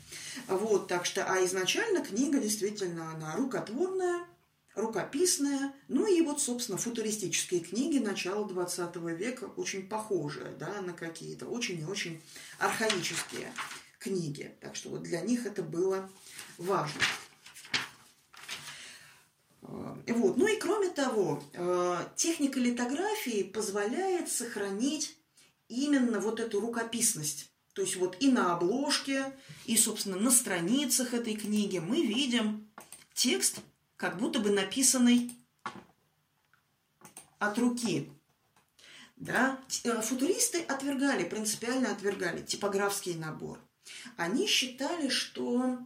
[0.47, 4.27] Вот, так что, а изначально книга действительно, она рукотворная,
[4.75, 11.47] рукописная, ну и вот, собственно, футуристические книги начала 20 века очень похожие, да, на какие-то
[11.47, 12.23] очень и очень
[12.59, 13.53] архаические
[13.99, 14.55] книги.
[14.61, 16.09] Так что вот для них это было
[16.59, 17.01] важно.
[19.63, 20.37] Э, вот.
[20.37, 25.17] Ну и кроме того, э, техника литографии позволяет сохранить
[25.69, 27.51] именно вот эту рукописность.
[27.73, 29.33] То есть вот и на обложке,
[29.65, 32.71] и, собственно, на страницах этой книги мы видим
[33.15, 33.61] текст,
[33.97, 35.33] как будто бы написанный
[37.39, 38.11] от руки.
[39.17, 39.59] Да?
[39.85, 43.59] Э, футуристы отвергали, принципиально отвергали типографский набор.
[44.17, 45.79] Они считали, что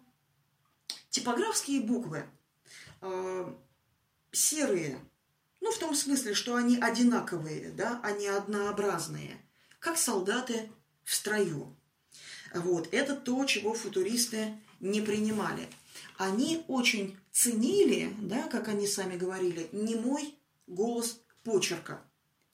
[1.11, 2.27] типографские буквы
[4.33, 4.99] серые.
[5.61, 9.37] Ну, в том смысле, что они одинаковые, да, они однообразные,
[9.79, 10.71] как солдаты
[11.05, 11.77] в строю.
[12.55, 15.69] Вот, это то, чего футуристы не принимали.
[16.17, 20.35] Они очень ценили, да, как они сами говорили, не мой
[20.67, 22.03] голос почерка,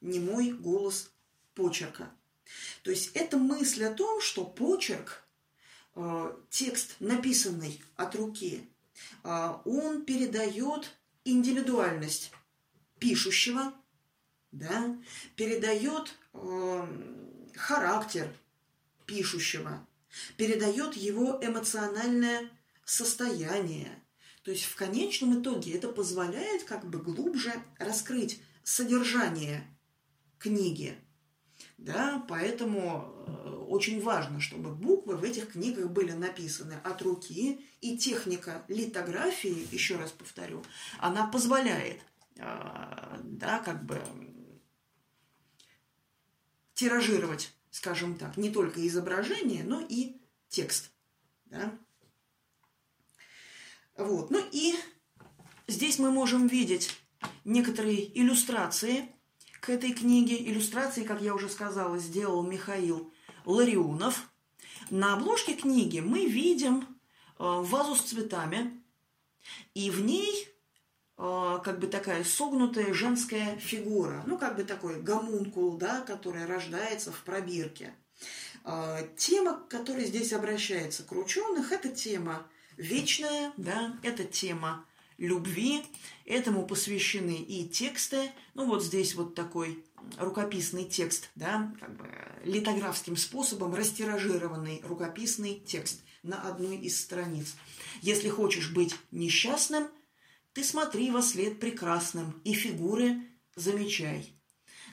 [0.01, 1.11] не мой голос
[1.55, 2.11] почерка.
[2.83, 5.23] То есть это мысль о том, что почерк,
[5.95, 8.69] э, текст, написанный от руки,
[9.25, 10.91] э, он передает
[11.25, 12.33] индивидуальность
[12.99, 13.73] пишущего,
[14.51, 14.97] да,
[15.37, 16.87] передает э,
[17.57, 18.33] характер
[19.07, 19.87] пишущего,
[20.37, 22.51] передает его эмоциональное
[22.85, 24.03] состояние.
[24.43, 29.65] То есть в конечном итоге это позволяет как бы глубже раскрыть содержание
[30.39, 30.97] книги.
[31.83, 37.99] Да, поэтому э, очень важно, чтобы буквы в этих книгах были написаны от руки, и
[37.99, 40.63] техника литографии, еще раз повторю,
[41.01, 42.01] она позволяет
[42.37, 44.01] да, как бы
[46.75, 50.93] тиражировать, скажем так, не только изображение, но и текст.
[51.47, 51.79] Да?
[53.97, 54.31] Вот.
[54.31, 54.75] Ну и
[55.67, 56.97] здесь мы можем видеть
[57.45, 59.15] некоторые иллюстрации
[59.63, 60.37] к этой книге.
[60.51, 63.13] Иллюстрации, как я уже сказала, сделал Михаил
[63.45, 64.29] Ларионов.
[64.91, 66.85] На обложке книги мы видим э,
[67.39, 68.83] вазу с цветами,
[69.75, 70.49] и в ней
[71.17, 77.13] э, как бы такая согнутая женская фигура, ну как бы такой гомункул, да, который рождается
[77.13, 77.95] в пробирке.
[78.65, 84.85] Э, тема, которая здесь обращается к ученых, это тема вечная, да, это тема
[85.19, 85.85] любви.
[86.25, 88.31] Этому посвящены и тексты.
[88.55, 89.85] Ну, вот здесь вот такой
[90.19, 92.09] рукописный текст, да, как бы
[92.45, 97.55] литографским способом растиражированный рукописный текст на одной из страниц.
[98.01, 99.89] Если хочешь быть несчастным,
[100.53, 103.23] ты смотри во след прекрасным и фигуры
[103.57, 104.35] замечай.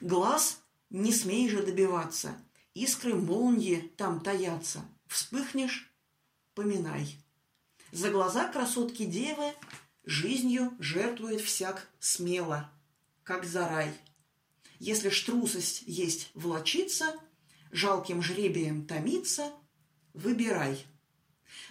[0.02, 2.36] Глаз не смей же добиваться,
[2.74, 4.86] искры молнии там таятся.
[5.08, 5.92] Вспыхнешь–
[6.54, 7.18] поминай.
[7.92, 9.54] За глаза красотки девы
[10.10, 12.70] жизнью жертвует всяк смело,
[13.24, 13.94] как за рай.
[14.80, 17.14] Если ж трусость есть влочиться,
[17.72, 19.52] жалким жребием томиться,
[20.14, 20.84] выбирай.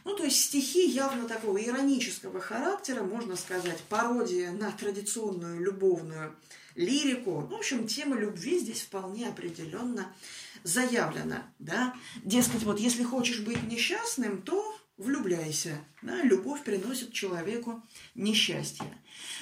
[0.05, 6.37] Ну, то есть стихи явно такого иронического характера, можно сказать, пародия на традиционную любовную
[6.77, 7.41] лирику.
[7.41, 10.15] В общем, тема любви здесь вполне определенно
[10.63, 11.95] заявлена, да.
[12.23, 15.79] Дескать, вот если хочешь быть несчастным, то влюбляйся.
[16.03, 16.23] Да?
[16.23, 17.83] Любовь приносит человеку
[18.15, 18.87] несчастье.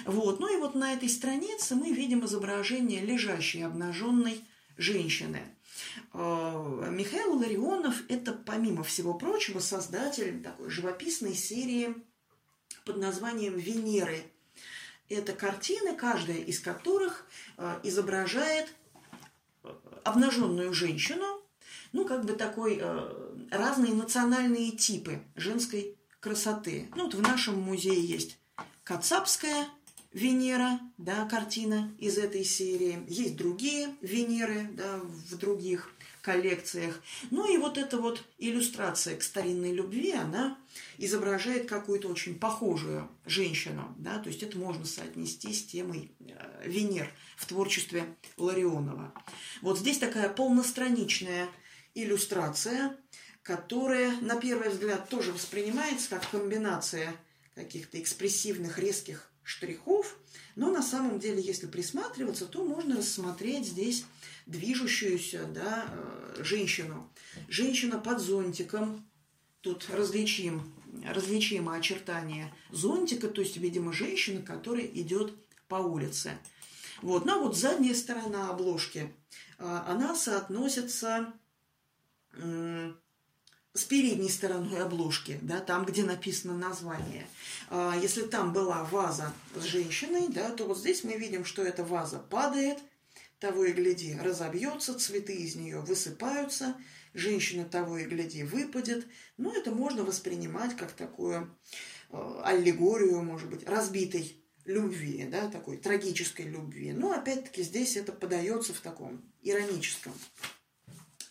[0.04, 0.38] Вот.
[0.38, 4.44] Ну и вот на этой странице мы видим изображение лежащей обнаженной
[4.76, 5.40] женщины.
[6.12, 11.94] Э, Михаил Ларионов– это, помимо всего прочего, создатель такой живописной серии
[12.84, 14.22] под названием «Венеры».
[15.08, 18.72] Это картины, каждая из которых э, изображает
[20.04, 21.42] обнаженную женщину,
[21.96, 22.82] ну, как бы такой
[23.50, 26.90] разные национальные типы женской красоты.
[26.94, 28.38] Ну, вот в нашем музее есть
[28.84, 29.66] Кацапская
[30.12, 33.04] Венера, да, картина из этой серии.
[33.08, 37.00] Есть другие Венеры, да, в других коллекциях.
[37.30, 40.58] Ну и вот эта вот иллюстрация к старинной любви, она
[40.98, 47.08] изображает какую-то очень похожую женщину, да, то есть это можно соотнести с темой э, Венер
[47.36, 48.04] в творчестве
[48.36, 49.14] Ларионова.
[49.62, 51.48] Вот здесь такая полностраничная
[51.96, 52.96] иллюстрация,
[53.42, 57.14] которая на первый взгляд тоже воспринимается как комбинация
[57.54, 60.18] каких-то экспрессивных резких штрихов,
[60.56, 64.04] но на самом деле, если присматриваться, то можно рассмотреть здесь
[64.46, 67.10] движущуюся да, э, женщину.
[67.48, 69.08] Женщина под зонтиком,
[69.60, 75.34] тут различим, различимо очертания зонтика, то есть, видимо, женщина, которая идет
[75.68, 76.32] по улице.
[77.02, 77.24] Вот.
[77.24, 79.14] Ну, а вот задняя сторона обложки,
[79.58, 81.32] э, она соотносится
[83.76, 87.26] с передней стороной обложки, да, там, где написано название.
[87.68, 91.84] А, если там была ваза с женщиной, да, то вот здесь мы видим, что эта
[91.84, 92.78] ваза падает,
[93.38, 96.74] того и гляди, разобьется, цветы из нее высыпаются,
[97.12, 99.06] женщина того и гляди выпадет.
[99.36, 101.54] Ну, это можно воспринимать как такую
[102.10, 106.92] э, аллегорию, может быть, разбитой любви, да, такой трагической любви.
[106.92, 110.14] Но опять-таки здесь это подается в таком ироническом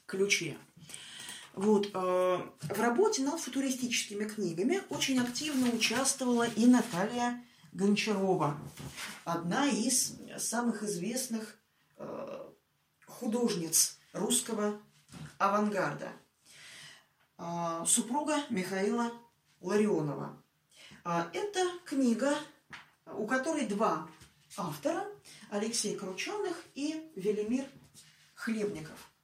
[0.06, 0.58] ключе.
[1.56, 7.42] Вот, э, в работе над футуристическими книгами очень активно участвовала и Наталья
[7.72, 8.58] Гончарова,
[9.24, 11.58] одна из самых известных
[11.96, 12.46] э,
[13.06, 14.82] художниц русского
[15.38, 16.12] авангарда,
[17.38, 19.14] э, супруга Михаила
[19.62, 20.38] Ларионова.
[21.06, 22.36] Э, это книга,
[23.14, 24.10] у которой два
[24.58, 25.06] автора,
[25.52, 27.66] Алексей Крученых и Велимир
[28.34, 29.10] Хлебников–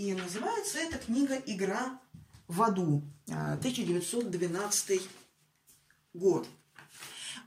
[0.00, 2.00] и называется эта книга «Игра
[2.48, 5.04] в аду», 1912 а,
[6.14, 6.48] год.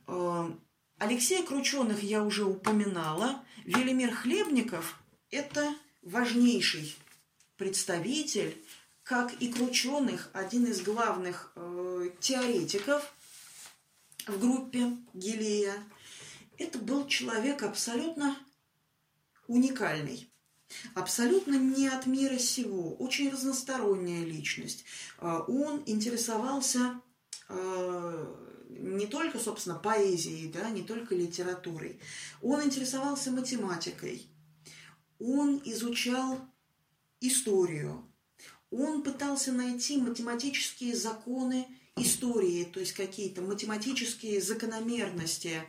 [0.06, 0.56] А,
[1.00, 3.44] Алексея Крученых я уже упоминала.
[3.66, 5.00] Велимир Хлебников–
[5.32, 5.74] это
[6.04, 6.96] важнейший
[7.58, 8.64] представитель,
[9.02, 13.16] как и Крученых, один из главных э, теоретиков
[14.28, 15.74] в группе Гилея.
[16.60, 18.38] Это был человек абсолютно
[19.48, 20.30] уникальный.
[20.96, 24.86] Абсолютно не от мира сего, очень разносторонняя личность.
[25.18, 27.02] А, он интересовался
[27.50, 32.00] а, не только, собственно, поэзией, да, не только литературой.
[32.42, 34.28] Он интересовался математикой.
[35.20, 36.40] Он изучал
[37.22, 38.04] историю.
[38.72, 45.62] Он пытался найти математические законы истории, то есть какие-то математические закономерности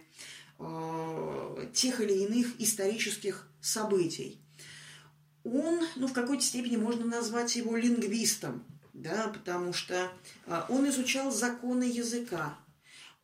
[0.58, 4.43] э, тех или иных исторических событий.
[5.44, 8.64] Он, ну, в какой-то степени можно назвать его лингвистом,
[8.94, 10.10] да, потому что
[10.46, 12.56] э, он изучал законы языка,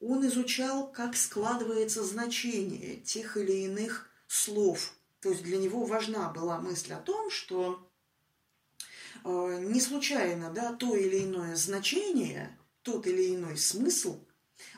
[0.01, 4.93] он изучал, как складывается значение тех или иных слов.
[5.21, 7.87] То есть для него важна была мысль о том, что
[9.25, 14.19] э, не случайно да, то или иное значение, тот или иной смысл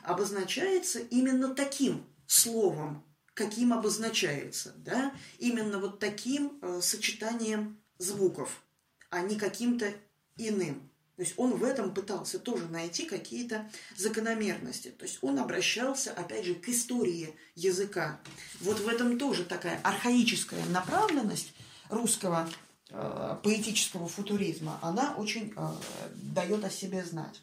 [0.03, 3.03] обозначается именно таким словом,
[3.33, 8.63] каким обозначается, да, именно вот таким э, сочетанием звуков,
[9.09, 9.93] а не каким-то
[10.37, 10.89] иным.
[11.15, 14.89] То есть он в этом пытался тоже найти какие-то закономерности.
[14.89, 18.19] То есть он обращался, опять же, к истории языка.
[18.61, 21.53] Вот в этом тоже такая архаическая направленность
[21.89, 22.49] русского
[22.89, 25.71] э, поэтического футуризма, она очень э,
[26.15, 27.41] дает о себе знать.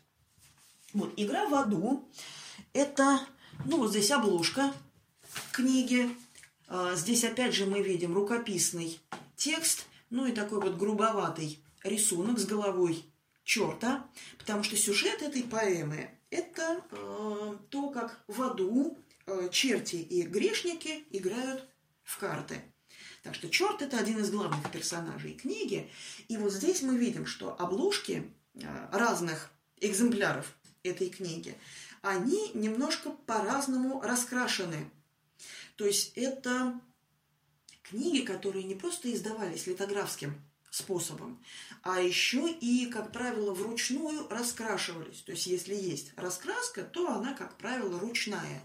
[0.93, 2.09] Вот, игра в аду–
[2.73, 3.21] это,
[3.65, 4.75] ну, вот здесь обложка
[5.53, 6.15] книги.
[6.69, 9.01] Э, здесь, опять же, мы видим рукописный
[9.37, 13.05] текст, ну и такой вот грубоватый рисунок с головой
[13.45, 14.07] черта,
[14.39, 21.05] потому что сюжет этой поэмы– это э, то, как в аду э, черти и грешники
[21.11, 21.67] играют
[22.05, 22.63] в карты.
[23.23, 25.91] Так что черт– это один из главных персонажей книги.
[26.29, 29.51] И вот здесь мы видим, что обложки э, разных
[29.81, 31.57] экземпляров этой книги,
[32.03, 34.91] они немножко по-разному раскрашены.
[35.81, 36.79] То есть это
[37.83, 40.35] книги, которые не просто издавались литографским
[40.71, 41.43] способом,
[41.83, 45.23] а еще и, как правило, вручную раскрашивались.
[45.23, 48.61] То есть, если есть раскраска, то она, как правило, ручная.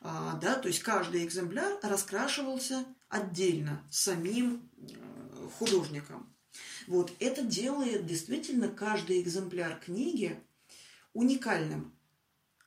[0.00, 6.34] А, да, то есть каждый экземпляр раскрашивался отдельно самим э, художником.
[6.86, 10.42] Вот это делает действительно каждый экземпляр книги
[11.12, 11.92] уникальным.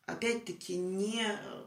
[0.05, 1.62] Опять-таки, не, э,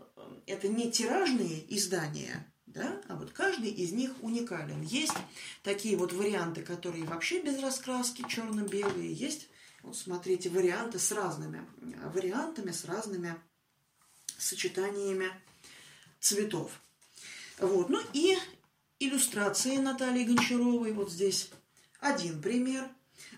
[0.47, 3.01] это не тиражные издания, да?
[3.09, 4.83] а вот каждый из них уникален.
[4.83, 5.17] Есть
[5.63, 9.49] такие вот варианты, которые вообще без раскраски, черно-белые, есть,
[9.83, 11.67] вот смотрите, варианты с разными
[12.15, 13.35] вариантами, с разными
[14.39, 15.31] сочетаниями
[16.21, 16.81] цветов.
[17.59, 17.89] Вот.
[17.89, 18.37] Ну и
[18.99, 21.51] иллюстрации Натальи Гончаровой, вот здесь
[22.01, 22.89] один пример.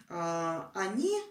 [0.08, 1.22] А, они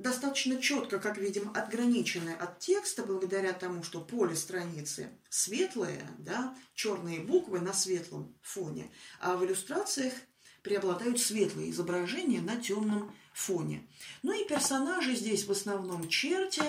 [0.00, 7.20] достаточно четко, как видим, отграничены от текста благодаря тому, что поле страницы светлое, да, черные
[7.20, 8.90] буквы на светлом фоне,
[9.20, 10.14] а в иллюстрациях
[10.62, 13.86] преобладают светлые изображения на темном фоне.
[14.22, 16.62] Ну и персонажи здесь в основном черти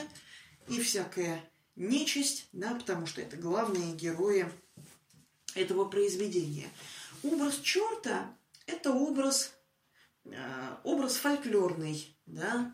[0.67, 1.43] и всякая
[1.75, 4.51] нечисть, да, потому что это главные герои
[5.55, 6.69] этого произведения.
[7.23, 9.53] Образ черта– это образ,
[10.25, 12.73] э, образ фольклорный, да,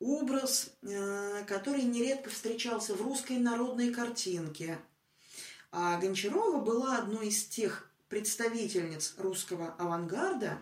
[0.00, 4.78] образ, э, который нередко встречался в русской народной картинке.
[5.72, 10.58] А Гончарова была одной из тех представительниц русского авангарда,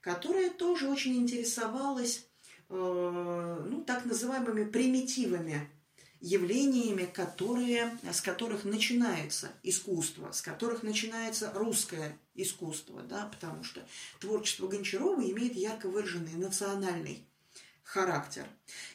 [0.00, 2.26] которая тоже очень интересовалась
[2.68, 5.70] э, ну, так называемыми примитивами,
[6.20, 13.86] явлениями, которые, с которых начинается искусство, с которых начинается русское искусство, да, потому что
[14.20, 17.26] творчество Гончарова имеет ярко выраженный национальный
[17.84, 18.46] характер.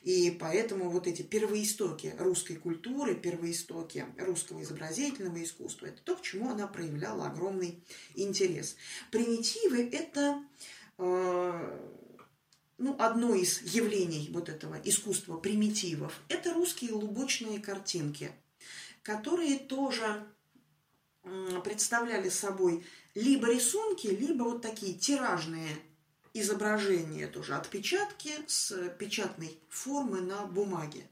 [0.03, 6.49] И поэтому вот эти первоистоки русской культуры, первоистоки русского изобразительного искусства, это то, к чему
[6.49, 7.81] она проявляла огромный
[8.15, 8.75] интерес.
[9.11, 10.43] Примитивы– это
[10.97, 11.79] э,
[12.79, 16.19] ну, одно из явлений вот этого искусства примитивов.
[16.27, 18.31] Это русские лубочные картинки,
[19.03, 20.25] которые тоже
[21.63, 22.83] представляли собой
[23.13, 25.77] либо рисунки, либо вот такие тиражные
[26.33, 31.07] изображение тоже, отпечатки с печатной формы на бумаге.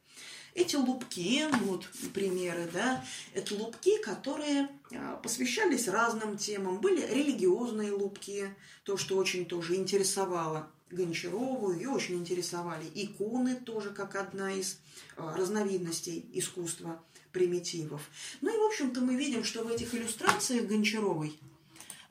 [0.53, 3.05] Эти лупки, вот примеры, да,
[3.36, 6.82] это лупки, которые а, посвящались разным темам.
[6.82, 14.15] Были религиозные лупки, то, что очень тоже интересовало Гончарову, ее очень интересовали иконы тоже, как
[14.15, 14.80] одна из
[15.15, 18.09] а, разновидностей искусства примитивов.
[18.41, 21.38] Ну и, в общем-то, мы видим, что в этих иллюстрациях Гончаровой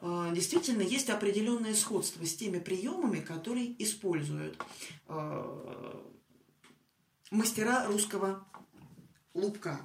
[0.02, 4.58] действительно есть определенное сходство с теми приемами, которые используют
[5.08, 6.00] э,
[7.30, 8.46] мастера русского
[9.34, 9.80] лупка.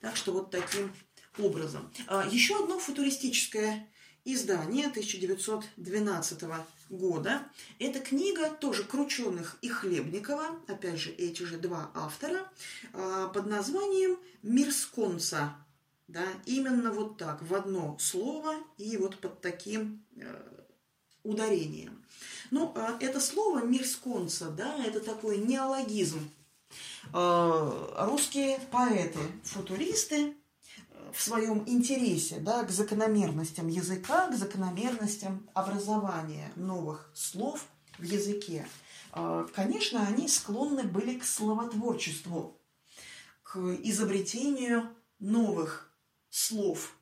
[0.00, 0.92] Так что вот таким
[1.38, 1.90] образом.
[2.06, 3.88] А, еще одно футуристическое
[4.24, 6.42] издание 1912
[6.90, 7.42] года.
[7.78, 12.50] Это книга тоже Крученых и Хлебникова, опять же, эти же два автора,
[12.92, 15.56] а, под названием «Мир сконца
[16.08, 20.42] да, именно вот так, в одно слово и вот под таким э,
[21.22, 22.02] ударением.
[22.50, 26.30] Ну, э, это слово «мирсконца», да, это такой неологизм.
[27.12, 30.34] Э, русские поэты, футуристы
[31.12, 37.66] в своем интересе да, к закономерностям языка, к закономерностям образования новых слов
[37.98, 38.66] в языке.
[39.12, 42.60] А, конечно, они склонны были к словотворчеству,
[43.42, 44.88] к изобретению
[45.18, 45.87] новых
[46.30, 46.96] слов,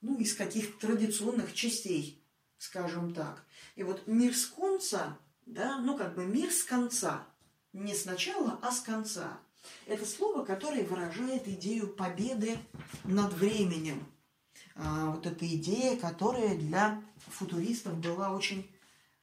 [0.00, 2.24] ну, из каких-то традиционных частей,
[2.58, 3.44] скажем так.
[3.76, 7.26] И вот мир с конца, да, ну, как бы мир с конца,
[7.72, 9.38] не сначала, а с конца–
[9.86, 12.58] это слово, которое выражает идею победы
[13.04, 14.06] над временем.
[14.74, 18.70] А, вот эта идея, которая для футуристов была очень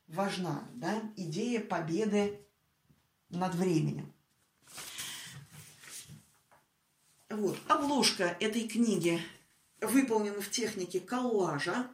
[0.08, 0.68] важна.
[0.76, 1.02] Да?
[1.16, 2.40] Идея победы
[3.30, 4.12] над временем.
[7.30, 7.58] Вот.
[7.68, 9.22] Обложка этой книги
[9.82, 11.90] выполнена в технике коллажа.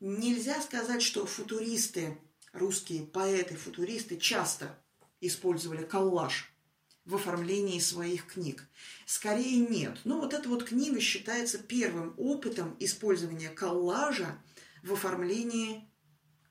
[0.00, 2.18] Нельзя сказать, что футуристы,
[2.52, 4.78] русские поэты, футуристы часто
[5.20, 6.52] использовали коллаж
[7.04, 8.68] в оформлении своих книг?
[9.06, 9.98] Скорее нет.
[10.04, 14.38] Но вот эта вот книга считается первым опытом использования коллажа
[14.82, 15.88] в оформлении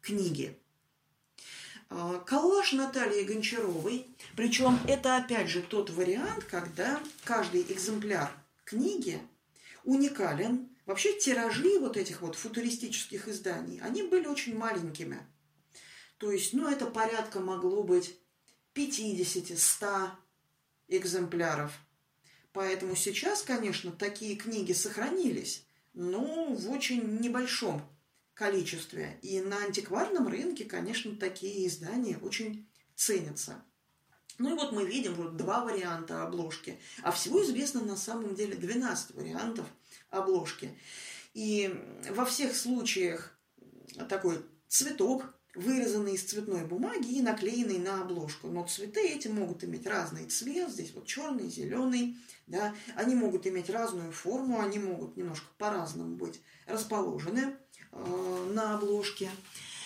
[0.01, 0.59] книги.
[1.89, 8.31] А, коллаж Натальи Гончаровой, причем это опять же тот вариант, когда каждый экземпляр
[8.65, 9.21] книги
[9.87, 10.69] уникален.
[10.85, 15.19] Вообще тиражи вот этих вот футуристических изданий, они были очень маленькими.
[16.17, 18.17] То есть, ну, это порядка могло быть
[18.75, 20.09] 50-100
[20.89, 21.71] экземпляров.
[22.53, 27.81] Поэтому сейчас, конечно, такие книги сохранились, но в очень небольшом
[28.33, 29.19] количестве.
[29.21, 33.63] И на антикварном рынке, конечно, такие издания очень ценятся.
[34.37, 36.79] Ну и вот мы видим вот два варианта обложки.
[37.01, 39.65] А всего известно на самом деле 12 вариантов
[40.09, 40.71] обложки.
[41.33, 41.73] И
[42.09, 43.37] во всех случаях
[44.09, 48.47] такой цветок, вырезанный из цветной бумаги и наклеенный на обложку.
[48.47, 53.69] Но цветы эти могут иметь разный цвет, здесь вот черный, зеленый, да, они могут иметь
[53.69, 57.55] разную форму, они могут немножко по-разному быть расположены
[57.91, 59.29] э, на обложке.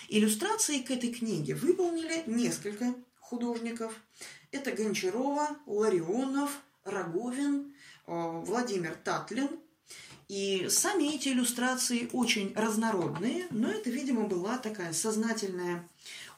[0.10, 3.94] Иллюстрации к этой книге выполнили несколько художников.
[4.52, 7.74] Это Гончарова, Ларионов, Роговин,
[8.08, 9.50] э, Владимир Татлин–
[10.32, 15.86] и сами эти иллюстрации очень разнородные, но это, видимо, была такая сознательная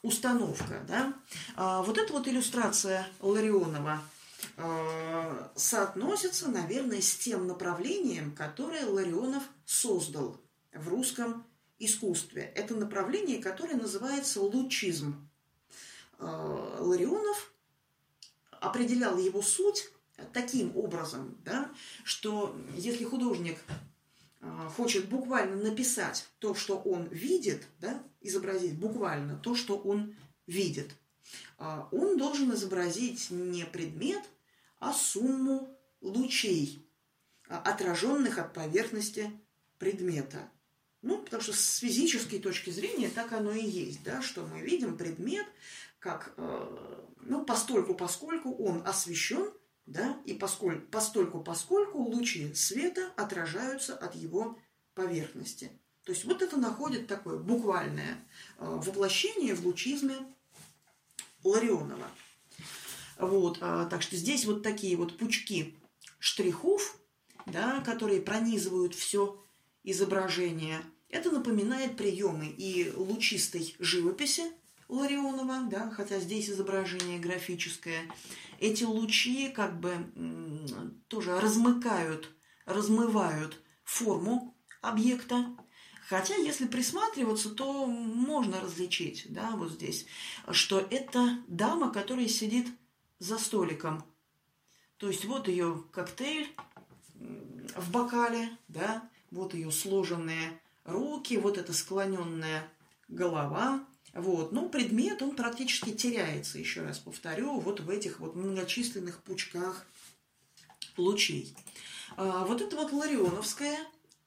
[0.01, 0.83] установка.
[0.87, 1.13] Да?
[1.55, 4.01] А вот эта вот иллюстрация Ларионова
[4.57, 10.41] а, соотносится, наверное, с тем направлением, которое Ларионов создал
[10.73, 11.45] в русском
[11.77, 12.51] искусстве.
[12.55, 15.29] Это направление, которое называется лучизм.
[16.17, 17.53] А, Ларионов
[18.59, 19.92] определял его суть
[20.31, 21.71] таким образом, да,
[22.03, 23.57] что если художник
[24.43, 30.15] а, хочет буквально написать то, что он видит, да, изобразить буквально то, что он
[30.47, 30.91] видит,
[31.57, 34.21] а, он должен изобразить не предмет,
[34.79, 36.85] а сумму лучей,
[37.47, 39.31] а, отраженных от поверхности
[39.77, 40.49] предмета.
[41.01, 44.97] Ну, потому что с физической точки зрения так оно и есть, да, что мы видим
[44.97, 45.45] предмет,
[45.99, 49.51] как, ну, постольку, поскольку он освещен
[49.85, 54.57] да, и поскольку, постольку, поскольку лучи света отражаются от его
[54.93, 55.71] поверхности.
[56.03, 58.17] То есть вот это находит такое буквальное
[58.57, 60.15] э, воплощение в лучизме
[61.43, 62.07] Ларионова.
[63.17, 65.75] Вот, а, так что здесь вот такие вот пучки
[66.19, 66.97] штрихов,
[67.45, 69.41] да, которые пронизывают все
[69.83, 70.81] изображение.
[71.09, 74.43] Это напоминает приемы и лучистой живописи
[74.87, 78.09] Ларионова, да, хотя здесь изображение графическое,
[78.59, 79.95] эти лучи как бы
[81.07, 82.29] тоже размыкают,
[82.65, 85.55] размывают форму объекта.
[86.07, 90.05] Хотя, если присматриваться, то можно различить, да, вот здесь,
[90.51, 92.67] что это дама, которая сидит
[93.19, 94.03] за столиком.
[94.97, 96.53] То есть вот ее коктейль
[97.15, 102.69] в бокале, да, вот ее сложенные руки, вот эта склоненная
[103.07, 104.51] голова, вот.
[104.51, 109.85] Но предмет, он практически теряется, еще раз повторю, вот в этих вот многочисленных пучках
[110.97, 111.55] лучей.
[112.15, 113.77] А, вот это вот ларионовская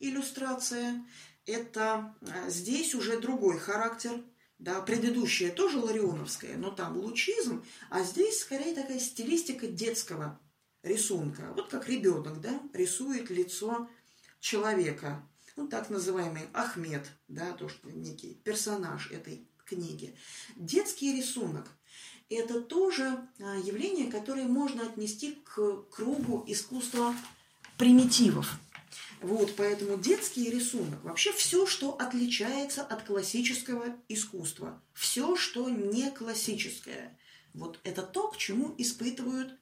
[0.01, 1.05] иллюстрация,
[1.47, 4.23] это а, здесь уже другой характер,
[4.59, 10.41] да, предыдущая тоже ларионовская, но там лучизм, а здесь скорее такая стилистика детского
[10.83, 11.53] рисунка.
[11.55, 13.89] Вот как ребенок, да, рисует лицо
[14.41, 20.15] человека, ну, так называемый Ахмед, да, то, что некий персонаж этой книги.
[20.57, 21.69] Детский рисунок–
[22.31, 27.15] это тоже а, явление, которое можно отнести к кругу искусства
[27.77, 28.59] примитивов.
[29.21, 37.19] Вот, поэтому детский рисунок, вообще все, что отличается от классического искусства, все, что не классическое,
[37.55, 39.59] вот это то, к чему испытывают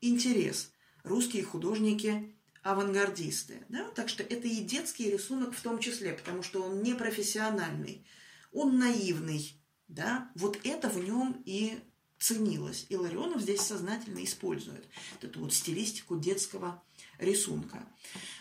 [0.00, 0.70] интерес
[1.04, 3.64] русские художники авангардисты.
[3.68, 3.84] Да?
[3.94, 8.04] Так что это и детский рисунок в том числе, потому что он не профессиональный,
[8.52, 9.54] он наивный.
[9.88, 10.30] Да?
[10.34, 11.80] Вот это в нем и
[12.18, 12.86] ценилось.
[12.88, 14.84] И Ларионов здесь сознательно использует
[15.22, 16.82] эту вот стилистику детского
[17.18, 17.86] рисунка.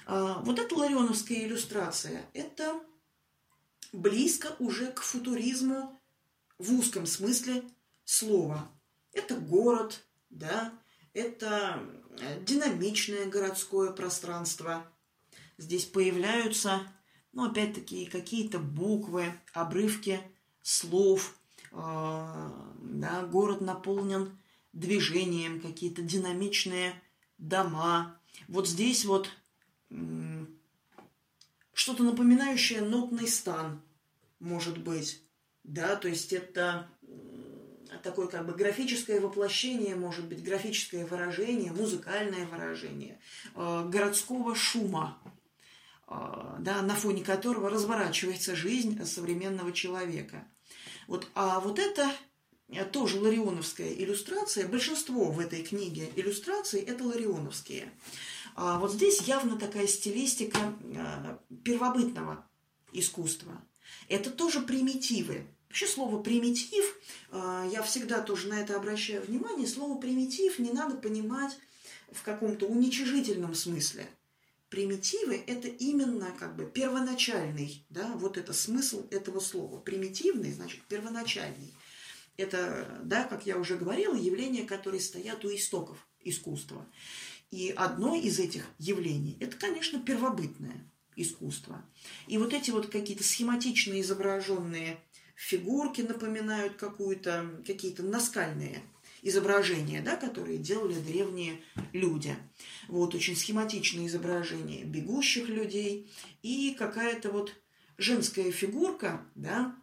[0.05, 2.82] А, вот эта ларионовская иллюстрация– это
[3.93, 5.99] близко уже к футуризму
[6.58, 7.64] в узком смысле
[8.03, 8.70] слова.
[9.14, 10.74] Это город, да,
[11.14, 11.80] это
[12.20, 14.86] э, динамичное городское пространство.
[15.58, 16.82] Здесь появляются,
[17.38, 20.19] ну, опять-таки, какие-то буквы, обрывки
[20.63, 21.38] слов.
[21.71, 22.49] Э,
[22.81, 24.35] да, город наполнен
[24.73, 26.99] движением, какие-то динамичные
[27.38, 28.19] дома.
[28.47, 29.29] Вот здесь вот
[31.73, 33.83] что-то напоминающее нотный стан,
[34.39, 35.21] может быть.
[35.63, 36.89] Да, то есть это
[38.01, 43.19] такое как бы графическое воплощение, может быть, графическое выражение, музыкальное выражение
[43.53, 45.19] э, городского шума,
[46.08, 50.47] да, на фоне которого разворачивается жизнь современного человека.
[51.08, 52.12] Вот, а вот это
[52.70, 54.68] э, тоже ларионовская иллюстрация.
[54.68, 57.91] Большинство в этой книге иллюстраций– это ларионовские.
[58.55, 60.74] А вот здесь явно такая стилистика
[61.64, 62.47] первобытного
[62.91, 63.62] искусства.
[64.10, 66.95] Это тоже примитивы, Вообще слово «примитив»,
[67.30, 71.58] а, я всегда тоже на это обращаю внимание, слово «примитив» не надо понимать
[72.12, 74.08] в каком-то уничижительном смысле.
[74.70, 79.80] Примитивы– это именно как бы первоначальный, да, вот это смысл этого слова.
[79.80, 81.74] Примитивный, значит, первоначальный.
[82.36, 86.86] Это, да, как я уже говорила, явления, которые стоят у истоков искусства.
[87.49, 91.84] И одно из этих явлений– это, конечно, первобытное искусство.
[92.28, 94.99] И вот эти вот какие-то схематично изображенные
[95.36, 98.82] фигурки напоминают какую-то, какие-то наскальные
[99.28, 101.61] изображения, да, которые делали древние
[101.93, 102.36] люди.
[102.88, 106.11] Вот очень схематичные изображения бегущих людей
[106.41, 107.53] и какая-то вот
[107.97, 109.75] женская фигурка, да,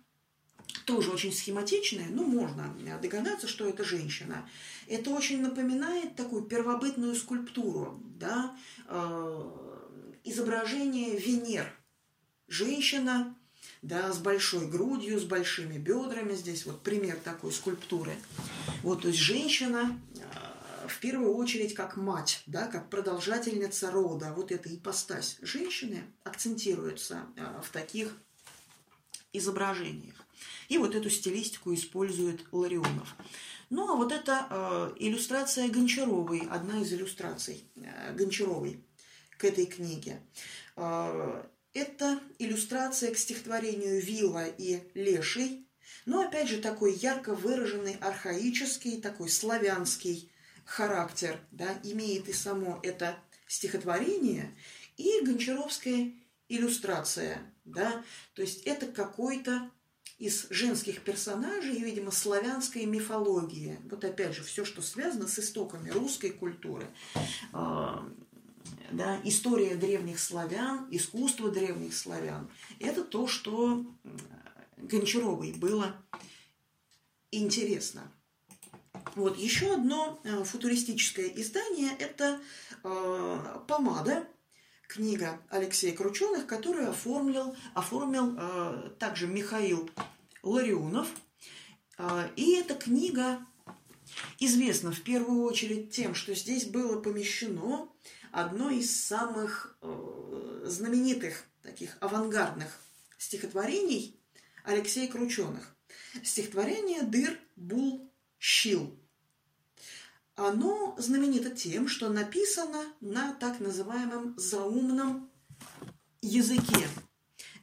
[0.86, 4.49] тоже очень схематичная, ну, можно догадаться, что это женщина.
[4.86, 9.78] Это очень напоминает такую первобытную скульптуру, да, э,
[10.24, 11.72] изображение Венер.
[12.49, 13.36] Женщина
[13.85, 16.35] да, с большой грудью, с большими бедрами.
[16.35, 18.16] Здесь вот пример такой скульптуры.
[18.82, 24.53] Вот, то есть женщина э, в первую очередь как мать, да, как продолжательница рода, вот
[24.53, 28.16] эта ипостась женщины акцентируется э, в таких
[29.35, 30.14] изображениях.
[30.68, 33.14] И вот эту стилистику использует Ларионов.
[33.68, 38.82] Ну, а вот это э, иллюстрация Гончаровой, одна из иллюстраций э, Гончаровой
[39.37, 40.22] к этой книге.
[40.76, 41.45] Э,
[41.75, 45.66] это иллюстрация к стихотворению Вилла и Леший,
[46.07, 50.31] но опять же такой ярко выраженный архаический, такой славянский
[50.64, 54.55] характер, да, имеет и само это стихотворение,
[54.97, 56.12] и гончаровская
[56.49, 58.03] иллюстрация, да,
[58.35, 59.70] то есть это какой-то
[60.18, 63.79] из женских персонажей, видимо, славянской мифологии.
[63.91, 66.87] Вот опять же, все, что связано с истоками русской культуры.
[68.92, 73.84] Да, история древних славян, искусство древних славян, это то, что
[74.76, 75.96] Гончаровой было
[77.30, 78.10] интересно.
[79.16, 82.40] Вот еще одно э, футуристическое издание– это
[82.82, 84.26] э, «Помада»,
[84.94, 89.90] книга Алексея Крученых, которую оформил, оформил э, также Михаил
[90.42, 91.08] Ларионов.
[91.98, 93.40] Э, и эта книга
[94.38, 97.88] известна в первую очередь тем, что здесь было помещено
[98.35, 102.68] одно из самых э, знаменитых таких авангардных
[103.16, 104.20] стихотворений
[104.64, 105.76] Алексея Крученых.
[106.22, 108.99] Стихотворение «Дыр Бул Щил».
[110.35, 115.30] Оно знаменито тем, что написано на так называемом заумном
[116.20, 116.89] языке.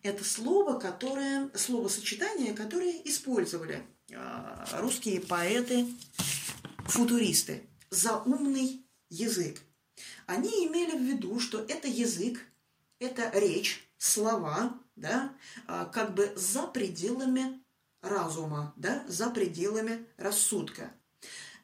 [0.04, 5.86] Это слово, которое, словосочетание, которое использовали э, русские поэты,
[6.86, 7.68] футуристы.
[7.90, 9.60] Заумный язык.
[10.26, 12.40] Они имели в виду, что это язык,
[13.00, 15.34] это речь, слова, да,
[15.68, 17.62] а, как бы за пределами
[18.02, 20.92] разума, да, за пределами рассудка.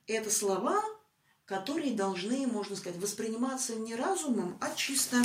[0.06, 0.84] Это слова,
[1.46, 5.22] которые должны, можно сказать, восприниматься не разумом, а чисто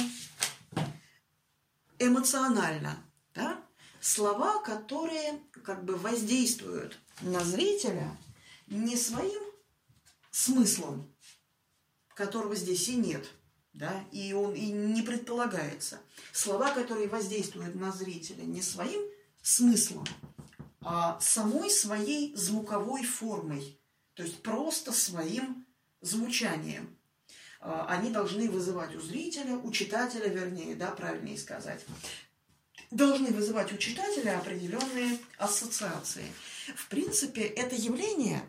[1.99, 2.97] эмоционально,
[3.35, 3.61] да?
[4.01, 8.17] Слова, которые как бы воздействуют на зрителя
[8.67, 9.43] не своим
[10.31, 11.12] смыслом,
[12.15, 13.27] которого здесь и нет,
[13.73, 16.01] да, и он и не предполагается.
[16.33, 19.03] Слова, которые воздействуют на зрителя не своим
[19.43, 20.07] смыслом,
[20.81, 23.79] а самой своей звуковой формой,
[24.15, 25.67] то есть просто своим
[26.01, 26.97] звучанием.
[27.61, 31.85] э, они должны вызывать у зрителя, у читателя, вернее, да, правильнее сказать,
[32.91, 36.27] должны вызывать у читателя определенные ассоциации.
[36.77, 38.43] В принципе, это явление,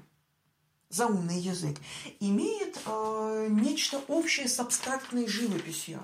[0.93, 1.77] заумный язык,
[2.19, 6.01] имеет э, нечто общее с абстрактной живописью.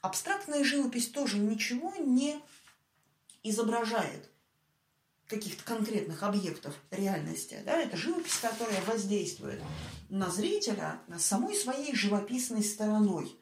[0.00, 2.40] Абстрактная живопись тоже ничего не
[3.42, 4.28] изображает
[5.28, 7.62] каких-то конкретных объектов реальности.
[7.64, 7.80] Да?
[7.80, 9.62] Это живопись, которая воздействует
[10.08, 13.38] на зрителя на самой своей живописной стороной.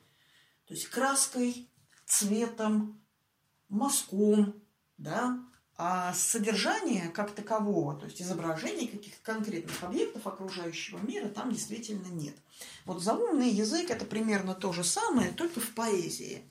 [0.66, 1.68] То есть краской,
[2.06, 3.02] цветом,
[3.68, 4.62] мазком,
[4.98, 5.38] да,
[5.82, 12.34] а содержание как такового, то есть изображение каких-то конкретных объектов окружающего мира там действительно нет.
[12.84, 16.44] Вот заумный язык– это примерно то же самое, только в поэзии.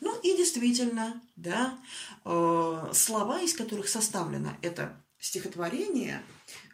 [0.00, 1.76] Ну и действительно, да,
[2.24, 6.22] э, слова, из которых составлено это стихотворение,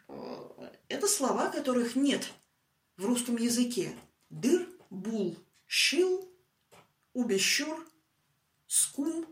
[0.07, 2.31] э, это слова, которых нет
[2.97, 3.95] в русском языке.
[4.29, 5.35] Дыр, бул,
[5.65, 6.31] шил,
[7.13, 7.83] убещур,
[8.67, 9.25] скум,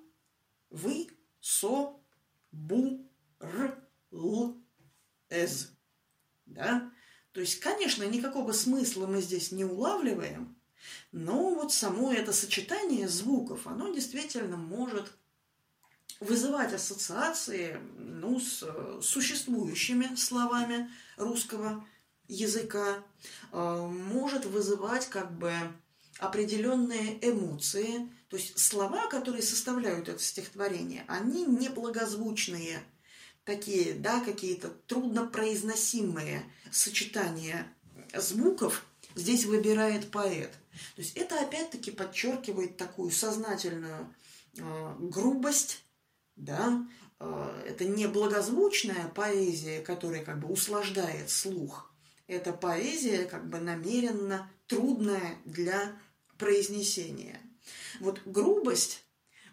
[0.72, 1.08] вы,
[1.40, 2.00] со,
[2.54, 3.06] бу,
[3.42, 3.78] р,
[4.12, 4.58] л,
[5.30, 5.74] эз.
[6.46, 6.90] Да?
[7.34, 10.56] То есть, конечно, никакого смысла мы здесь не улавливаем,
[11.12, 15.12] но вот само это сочетание звуков, оно действительно может
[16.20, 18.64] вызывать ассоциации ну, с
[19.02, 21.86] существующими словами русского
[22.28, 23.04] языка,
[23.52, 25.54] э, может вызывать как бы
[26.20, 28.10] определенные эмоции.
[28.34, 32.84] То есть слова, которые составляют это стихотворение, они неблагозвучные,
[33.44, 37.68] такие, да, какие-то труднопроизносимые сочетания
[38.16, 40.52] звуков здесь выбирает поэт.
[40.96, 44.12] То есть это опять-таки подчеркивает такую сознательную
[44.58, 45.86] э, грубость,
[46.36, 46.88] да,
[47.20, 51.94] э, это не благозвучная поэзия, которая как бы услаждает слух,
[52.26, 55.96] это поэзия как бы намеренно трудная для
[56.40, 57.40] произнесения.
[58.00, 59.04] Вот грубость,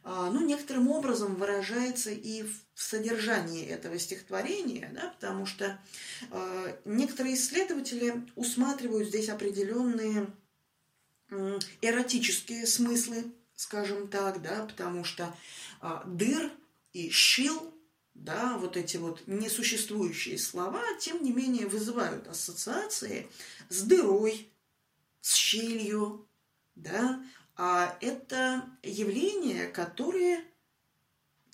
[0.03, 5.79] а, ну, некоторым образом выражается и в содержании этого стихотворения, да, потому что
[6.31, 10.27] э, некоторые исследователи усматривают здесь определенные
[11.83, 15.37] эротические смыслы, скажем так, да, потому что
[15.83, 16.51] э, дыр
[16.93, 17.75] и щил,
[18.15, 23.29] да, вот эти вот несуществующие слова, тем не менее вызывают ассоциации
[23.69, 24.51] с дырой,
[25.21, 26.27] с щелью,
[26.75, 27.40] да, а
[28.01, 30.45] это явления, которые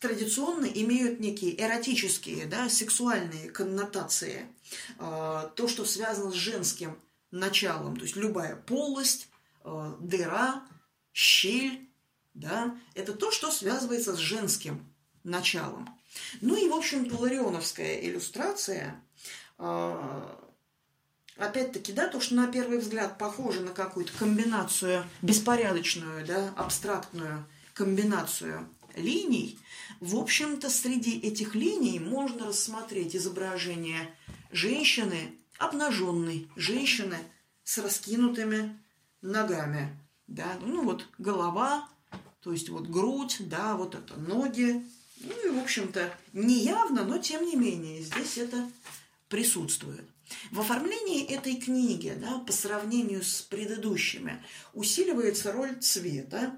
[0.00, 4.46] традиционно имеют некие эротические, да, сексуальные коннотации.
[4.98, 6.98] А, то, что связано с женским
[7.30, 9.28] началом, то есть любая полость,
[9.64, 10.62] а, дыра,
[11.12, 11.88] щель,
[12.34, 14.86] да, это то, что связывается с женским
[15.24, 15.88] началом.
[16.40, 19.02] Ну и, в общем, ларионовская иллюстрация
[19.58, 20.45] а,
[21.36, 28.68] опять-таки, да, то, что на первый взгляд похоже на какую-то комбинацию, беспорядочную, да, абстрактную комбинацию
[28.94, 29.58] линий,
[30.00, 34.14] в общем-то, среди этих линий можно рассмотреть изображение
[34.50, 37.18] женщины, обнаженной женщины
[37.64, 38.78] с раскинутыми
[39.22, 39.96] ногами.
[40.26, 41.88] Да, ну вот голова,
[42.40, 44.84] то есть вот грудь, да, вот это ноги.
[45.20, 48.70] Ну и, в общем-то, неявно, но тем не менее здесь это
[49.28, 50.04] присутствует.
[50.50, 56.56] В оформлении этой книги, да, по сравнению с предыдущими, усиливается роль цвета.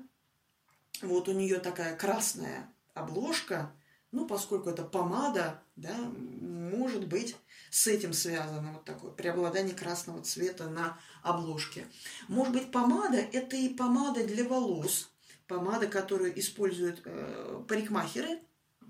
[1.03, 3.73] Вот у нее такая красная обложка,
[4.11, 7.37] ну, поскольку это помада, да, может быть,
[7.71, 11.87] с этим связано вот такое преобладание красного цвета на обложке.
[12.27, 15.11] Может быть, помада– это и помада для волос,
[15.47, 18.41] помада, которую используют э, парикмахеры,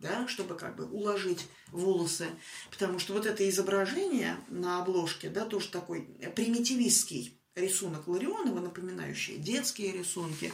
[0.01, 2.26] да, чтобы как бы уложить волосы.
[2.70, 6.03] Потому что вот это изображение на обложке, да, тоже такой
[6.34, 10.53] примитивистский рисунок Ларионова, напоминающий детские рисунки.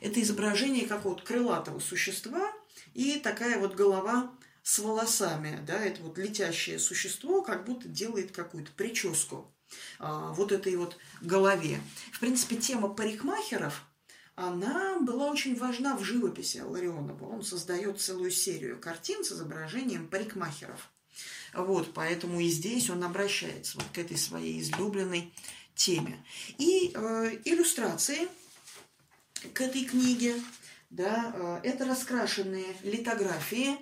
[0.00, 2.52] Это изображение какого-то крылатого существа
[2.94, 4.32] и такая вот голова
[4.62, 9.52] с волосами, да, это вот летящее существо как будто делает какую-то прическу
[9.98, 11.80] а, вот этой вот голове.
[12.12, 13.82] В принципе, тема парикмахеров–
[14.48, 17.26] она была очень важна в живописи Ларионова.
[17.26, 20.90] Он создает целую серию картин с изображением парикмахеров.
[21.54, 25.32] Вот, поэтому и здесь он обращается вот к этой своей излюбленной
[25.74, 26.24] теме.
[26.58, 28.28] И э, иллюстрации
[29.52, 30.34] к этой книге,
[30.90, 33.76] да, э, это раскрашенные литографии.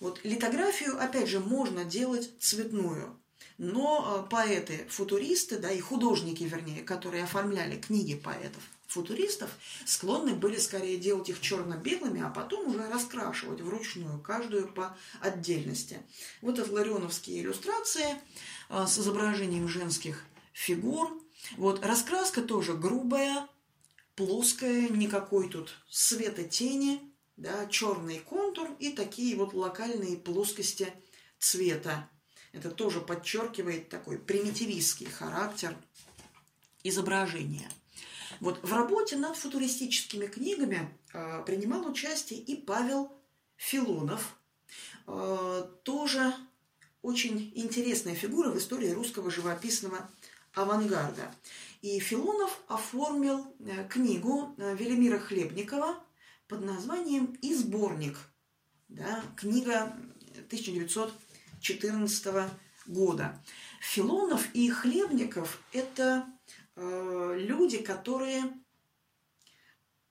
[0.00, 3.20] Вот литографию, опять же, можно делать цветную.
[3.58, 9.50] Но э, поэты, футуристы, да, и художники, вернее, которые оформляли книги поэтов, футуристов
[9.84, 16.00] склонны были скорее делать их черно-белыми, а потом уже раскрашивать вручную, каждую по отдельности.
[16.40, 18.20] Вот это ларионовские иллюстрации
[18.68, 21.22] а, с изображением женских фигур.
[21.56, 23.48] Вот раскраска тоже грубая,
[24.14, 27.00] плоская, никакой тут света тени,
[27.36, 30.92] да, черный контур и такие вот локальные плоскости
[31.38, 32.08] цвета.
[32.52, 35.76] Это тоже подчеркивает такой примитивистский характер
[36.82, 37.68] изображения.
[38.40, 43.12] Вот в работе над футуристическими книгами э, принимал участие и Павел
[43.56, 44.38] Филонов,
[45.06, 46.34] э, тоже
[47.02, 50.10] очень интересная фигура в истории русского живописного
[50.52, 51.34] авангарда.
[51.82, 56.02] И Филонов оформил э, книгу Велимира Хлебникова
[56.48, 58.16] под названием «И сборник».
[58.88, 59.96] Да, книга
[60.46, 62.50] 1914
[62.86, 63.42] года.
[63.80, 66.24] Филонов и Хлебников– это
[66.76, 68.44] люди, которые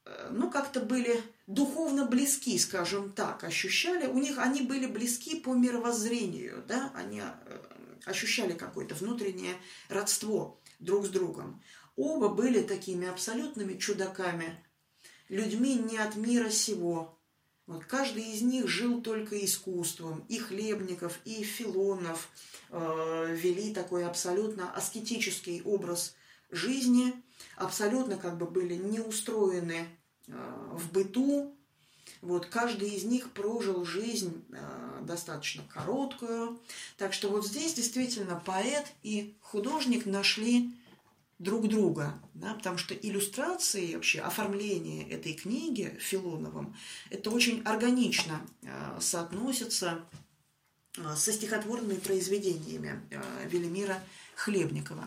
[0.06, 5.54] э, ну, как-то были духовно близки, скажем так, ощущали, у них они были близки по
[5.54, 7.60] мировоззрению, да, они э,
[8.06, 9.56] ощущали какое-то внутреннее
[9.90, 11.62] родство друг с другом.
[11.96, 14.64] Оба были такими абсолютными чудаками,
[15.30, 17.18] людьми не от мира сего.
[17.68, 20.24] Вот каждый из них жил только искусством.
[20.30, 22.30] И Хлебников, и Филонов
[22.70, 26.16] э, вели такой абсолютно аскетический образ
[26.52, 27.14] жизни,
[27.56, 29.88] абсолютно как бы были не устроены
[30.28, 31.56] э, в быту.
[32.22, 36.60] Вот каждый из них прожил жизнь э, достаточно короткую.
[36.98, 40.72] Так что вот здесь действительно поэт и художник нашли
[41.40, 46.76] друг друга, да, потому что иллюстрации, вообще оформление этой книги Филоновым,
[47.10, 50.06] это очень органично э, соотносится
[50.98, 54.02] э, со стихотворными произведениями э, Велимира
[54.36, 55.06] Хлебникова.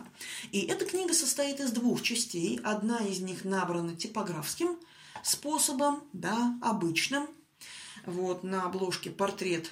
[0.51, 2.59] И эта книга состоит из двух частей.
[2.63, 4.77] Одна из них набрана типографским
[5.23, 7.27] способом, да, обычным.
[8.05, 9.71] Вот на обложке портрет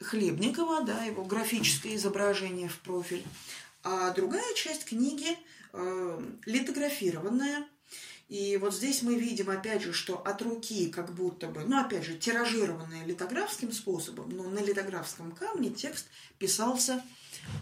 [0.00, 3.24] Хлебникова, да, его графическое изображение в профиль.
[3.82, 5.36] А другая часть книги
[5.72, 7.66] э, литографированная.
[8.28, 12.04] И вот здесь мы видим, опять же, что от руки как будто бы, ну, опять
[12.04, 16.06] же, тиражированная литографским способом, но на литографском камне текст
[16.38, 17.04] писался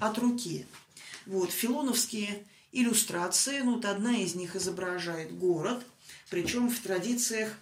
[0.01, 0.67] от руки.
[1.27, 5.85] Вот, филоновские иллюстрации, ну, вот одна из них изображает город,
[6.29, 7.53] причем в традициях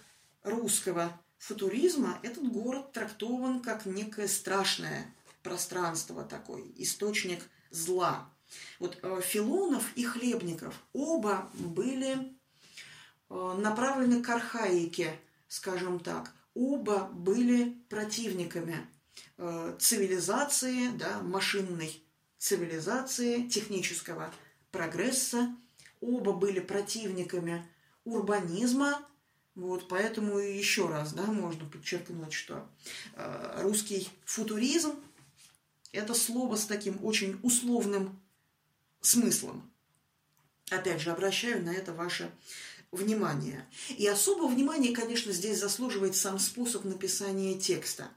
[0.43, 8.29] русского футуризма этот город трактован как некое страшное пространство такой, источник зла.
[8.79, 12.33] Вот э, Филонов и Хлебников оба были
[13.29, 16.33] э, направлены к архаике, скажем так.
[16.53, 18.87] Оба были противниками
[19.37, 22.03] э, цивилизации, да, машинной
[22.43, 24.33] цивилизации, технического
[24.71, 25.55] прогресса.
[26.01, 27.65] Оба были противниками
[28.03, 28.99] урбанизма,
[29.55, 32.67] вот, поэтому еще раз, да, можно подчеркнуть, что
[33.15, 34.93] э, русский футуризм–
[35.93, 38.19] это слово с таким очень условным
[38.99, 39.71] смыслом.
[40.69, 42.29] Опять же, обращаю на это ваше
[42.91, 43.65] внимание.
[43.89, 48.09] И особого внимания, конечно, здесь заслуживает сам способ написания текста.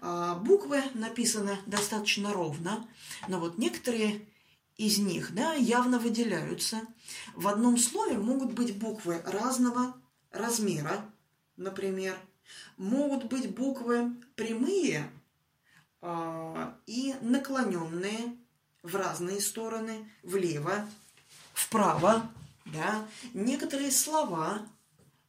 [0.00, 2.86] А, буквы написаны достаточно ровно,
[3.26, 4.26] но вот некоторые
[4.76, 6.82] из них да, явно выделяются.
[7.34, 9.94] В одном слове могут быть буквы разного
[10.30, 11.04] размера,
[11.56, 12.16] например.
[12.76, 15.10] Могут быть буквы прямые
[16.00, 18.36] э, и наклоненные,
[18.82, 20.88] в разные стороны, влево,
[21.52, 22.30] вправо.
[22.64, 23.06] Да?
[23.34, 24.62] Некоторые слова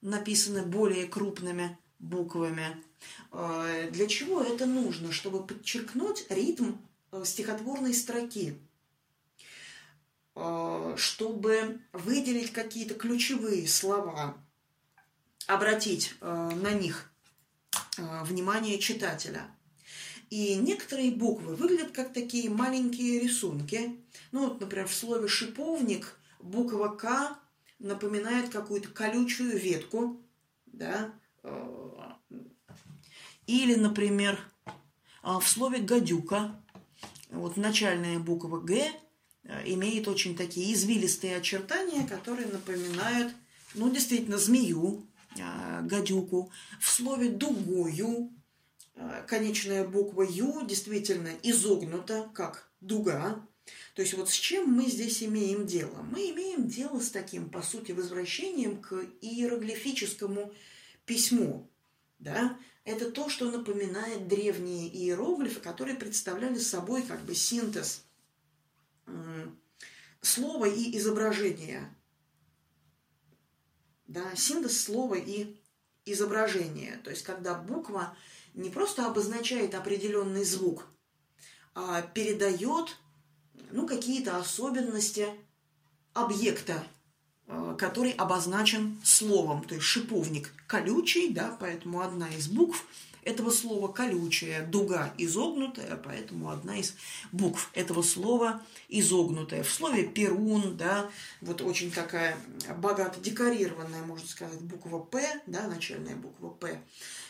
[0.01, 2.83] написаны более крупными буквами.
[3.31, 5.11] Э, для чего это нужно?
[5.11, 6.73] Чтобы подчеркнуть ритм
[7.11, 8.59] э, стихотворной строки,
[10.35, 14.37] э, чтобы выделить какие-то ключевые слова,
[15.47, 17.11] обратить на них
[17.97, 19.49] внимание читателя–
[20.29, 23.99] и некоторые буквы выглядят как такие маленькие рисунки.
[24.31, 27.39] Ну вот, например, в слове «шиповник» буква «К»
[27.79, 30.21] напоминает какую-то колючую ветку,
[30.67, 31.11] да,
[33.47, 34.39] или, например,
[35.23, 36.61] в слове «гадюка»
[37.29, 38.91] вот начальная буква «Г»
[39.65, 43.33] имеет очень такие извилистые очертания, которые напоминают,
[43.73, 46.51] ну, действительно, змею, гадюку.
[46.79, 48.31] В слове «дугою»
[48.99, 53.45] Э, конечная буква Ю действительно изогнута, как дуга.
[53.95, 56.05] То есть вот с чем мы здесь имеем дело?
[56.11, 60.53] Мы имеем дело с таким, по сути, возвращением к иероглифическому
[61.09, 61.67] письму.
[62.19, 62.57] Да?
[62.83, 68.03] Это то, что напоминает древние иероглифы, которые представляли собой как бы синтез
[70.21, 71.95] слова и изображения.
[74.05, 75.55] Да, синтез слова и
[76.05, 76.99] изображения.
[77.03, 78.15] То есть, когда буква
[78.53, 80.85] не просто обозначает определенный звук,
[81.73, 82.97] а передает
[83.71, 85.27] ну, какие-то особенности
[86.13, 86.83] объекта
[87.77, 92.85] который обозначен словом, то есть шиповник колючий, да, поэтому одна из букв
[93.23, 96.95] этого слова колючая, дуга изогнутая, поэтому одна из
[97.31, 99.63] букв этого слова изогнутая.
[99.63, 101.09] В слове перун, да,
[101.41, 102.37] вот очень такая
[102.77, 106.81] богато декорированная, можно сказать, буква П, да, начальная буква П,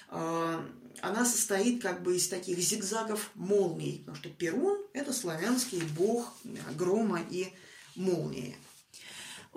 [0.09, 0.65] э,
[1.01, 6.33] она состоит как бы из таких зигзагов молний, потому что Перун– это славянский бог
[6.75, 7.53] грома и
[7.95, 8.57] молнии.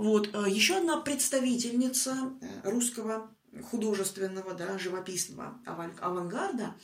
[0.02, 0.34] Вот.
[0.34, 3.30] Э, еще одна представительница э, русского
[3.70, 6.74] художественного, да, живописного авангарда,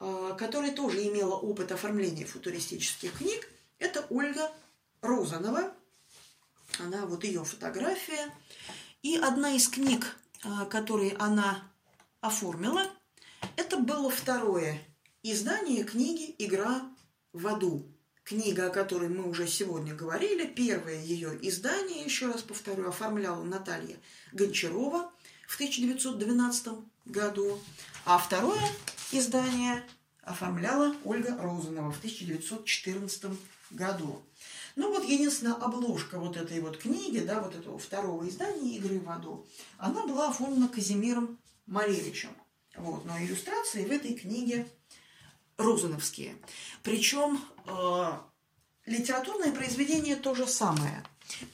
[0.00, 3.46] э, которая тоже имела опыт оформления футуристических книг,
[3.78, 4.50] это Ольга
[5.02, 5.70] Розанова.
[6.78, 8.32] Она, вот ее фотография.
[9.02, 10.16] И одна из книг,
[10.70, 11.70] которые она
[12.22, 12.86] оформила–
[13.56, 14.80] это было второе
[15.22, 16.90] издание книги «Игра
[17.34, 17.91] в аду».
[18.32, 23.98] Книга, о которой мы уже сегодня говорили, первое ее издание, еще раз повторю, оформляла Наталья
[24.32, 25.12] Гончарова
[25.46, 26.68] в 1912
[27.04, 27.60] году,
[28.06, 28.62] а второе
[29.10, 29.84] издание
[30.22, 33.32] оформляла Ольга Розанова в 1914
[33.70, 34.22] году.
[34.76, 39.10] Ну вот, единственная обложка вот этой вот книги, да, вот этого второго издания «Игры в
[39.10, 42.30] аду», она была оформлена Казимиром Малевичем.
[42.76, 44.66] Вот, но иллюстрации в этой книге
[45.58, 46.34] розановские.
[46.82, 47.38] Причем
[48.86, 51.04] литературное произведение то же самое.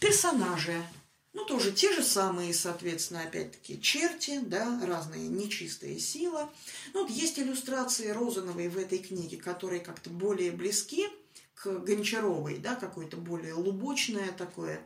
[0.00, 0.82] Персонажи,
[1.32, 6.48] ну, тоже те же самые, соответственно, опять-таки, черти, да, разные нечистые силы.
[6.94, 11.08] Ну, вот есть иллюстрации Розановой в этой книге, которые как-то более близки
[11.54, 14.80] к Гончаровой, да, какое-то более лубочное такое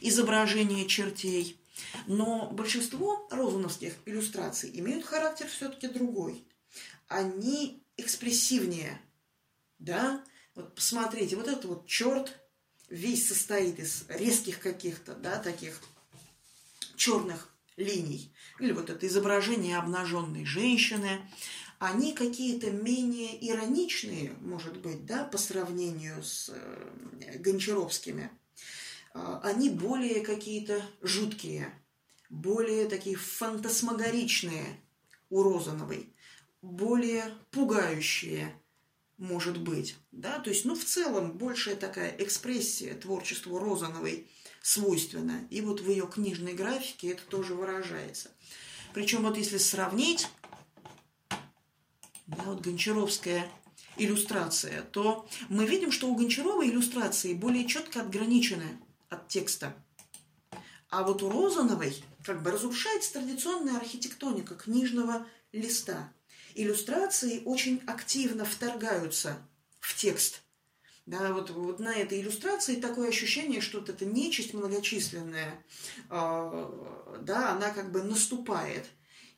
[0.00, 1.58] изображение чертей.
[2.06, 6.44] Но большинство розановских иллюстраций имеют характер все-таки другой.
[7.08, 9.00] Они экспрессивнее.
[9.78, 10.24] Да?
[10.54, 12.38] Вот посмотрите, вот этот вот черт
[12.88, 15.80] весь состоит из резких каких-то, да, таких
[16.96, 18.32] черных линий.
[18.60, 21.20] Или вот это изображение обнаженной женщины.
[21.78, 28.30] Они какие-то менее ироничные, может быть, да, по сравнению с э, гончаровскими
[29.14, 31.72] а, они более какие-то жуткие,
[32.30, 34.80] более такие фантасмагоричные
[35.30, 36.14] у Розановой,
[36.62, 38.54] более пугающие,
[39.18, 39.96] может быть.
[40.12, 40.38] Да?
[40.38, 44.28] То есть, ну, в целом, большая такая экспрессия творчеству Розановой
[44.62, 45.46] свойственна.
[45.50, 48.30] И вот в ее книжной графике это тоже выражается.
[48.94, 50.28] Причем вот если сравнить,
[52.26, 53.50] да, вот Гончаровская
[53.96, 59.74] иллюстрация, то мы видим, что у Гончаровой иллюстрации более четко отграничены от текста.
[60.90, 66.12] А вот у Розановой как бы разрушается традиционная архитектоника книжного листа.
[66.54, 69.38] Иллюстрации очень активно вторгаются
[69.82, 70.42] в текст.
[71.04, 75.64] Да, вот, вот на этой иллюстрации такое ощущение, что вот эта нечисть многочисленная,
[76.08, 78.88] э, да, она как бы наступает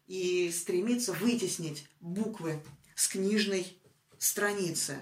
[0.07, 2.63] и стремится вытеснить буквы
[2.95, 3.81] с книжной
[4.19, 4.99] страницы,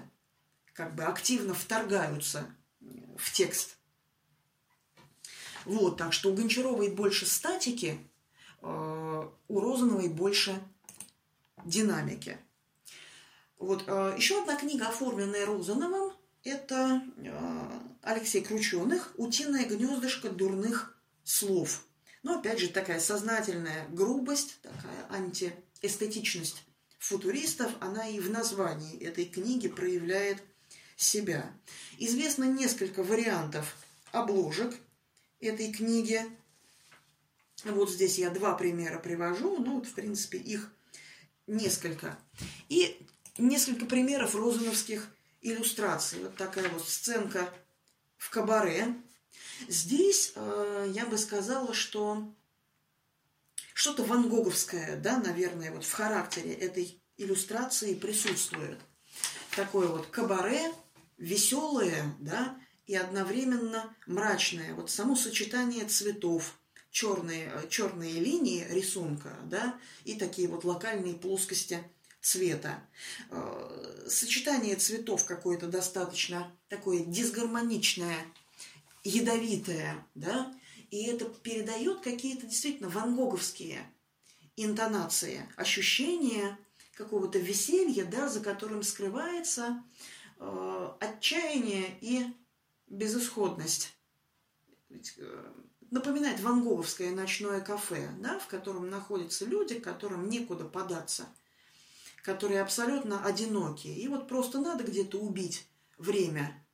[0.71, 2.47] как бы активно вторгаются
[3.17, 3.75] в текст.
[5.65, 7.99] Вот, так что у Гончаровой больше статики,
[8.61, 10.57] э, у Розановой больше
[11.65, 12.37] динамики.
[13.63, 16.11] Вот, э, еще одна книга, оформленная Розановым,
[16.43, 17.69] это э,
[18.01, 21.85] Алексей Крученых «Утиное гнездышко дурных слов».
[22.23, 26.65] Но, опять же, такая сознательная грубость, такая антиэстетичность
[26.99, 30.43] футуристов, она и в названии этой книги проявляет
[30.97, 31.49] себя.
[31.97, 33.77] Известно несколько вариантов
[34.11, 34.75] обложек
[35.39, 36.21] этой книги.
[37.63, 40.69] Вот здесь я два примера привожу, ну вот, в принципе, их
[41.47, 42.19] несколько.
[42.67, 43.07] И
[43.37, 45.07] несколько примеров розановских
[45.41, 46.19] иллюстраций.
[46.23, 47.49] Вот такая вот сценка
[48.17, 48.95] в кабаре.
[49.67, 52.33] Здесь э, я бы сказала, что
[53.73, 58.79] что-то ван Гоговское, да, наверное, вот в характере этой иллюстрации присутствует.
[59.55, 60.71] Такое вот кабаре,
[61.17, 62.57] веселое, да,
[62.87, 64.73] и одновременно мрачное.
[64.73, 66.57] Вот само сочетание цветов,
[66.91, 71.83] черные, э, черные линии рисунка, да, и такие вот локальные плоскости
[72.23, 72.81] цвета.
[73.29, 78.17] Э, сочетание цветов какое-то достаточно такое дисгармоничное,
[79.03, 80.51] ядовитое, да,
[80.89, 83.85] и это передает какие-то действительно вангоговские
[84.55, 86.57] интонации, ощущения
[86.95, 89.83] какого-то веселья, да, за которым скрывается
[90.39, 92.25] э, отчаяние и
[92.87, 93.93] безысходность.
[95.17, 95.53] Э,
[95.91, 101.27] напоминает вангоговское ночное кафе, да, в котором находятся люди, которым некуда податься,
[102.23, 103.95] которые абсолютно одинокие.
[103.95, 105.67] И вот просто надо где-то убить
[105.97, 106.65] время,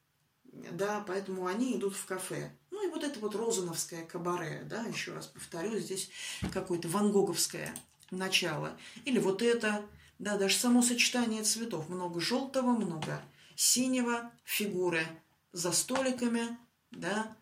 [0.44, 2.56] да, поэтому они идут в кафе.
[2.72, 6.10] Ну и вот это вот розановское кабаре, да, еще раз повторю, здесь
[6.54, 7.74] какое-то вангоговское
[8.12, 8.78] начало.
[9.06, 9.84] Или вот это,
[10.20, 11.90] да, даже само сочетание цветов.
[11.90, 13.22] Много желтого, много
[13.56, 15.06] синего, фигуры
[15.52, 16.58] за столиками,
[16.92, 17.36] да,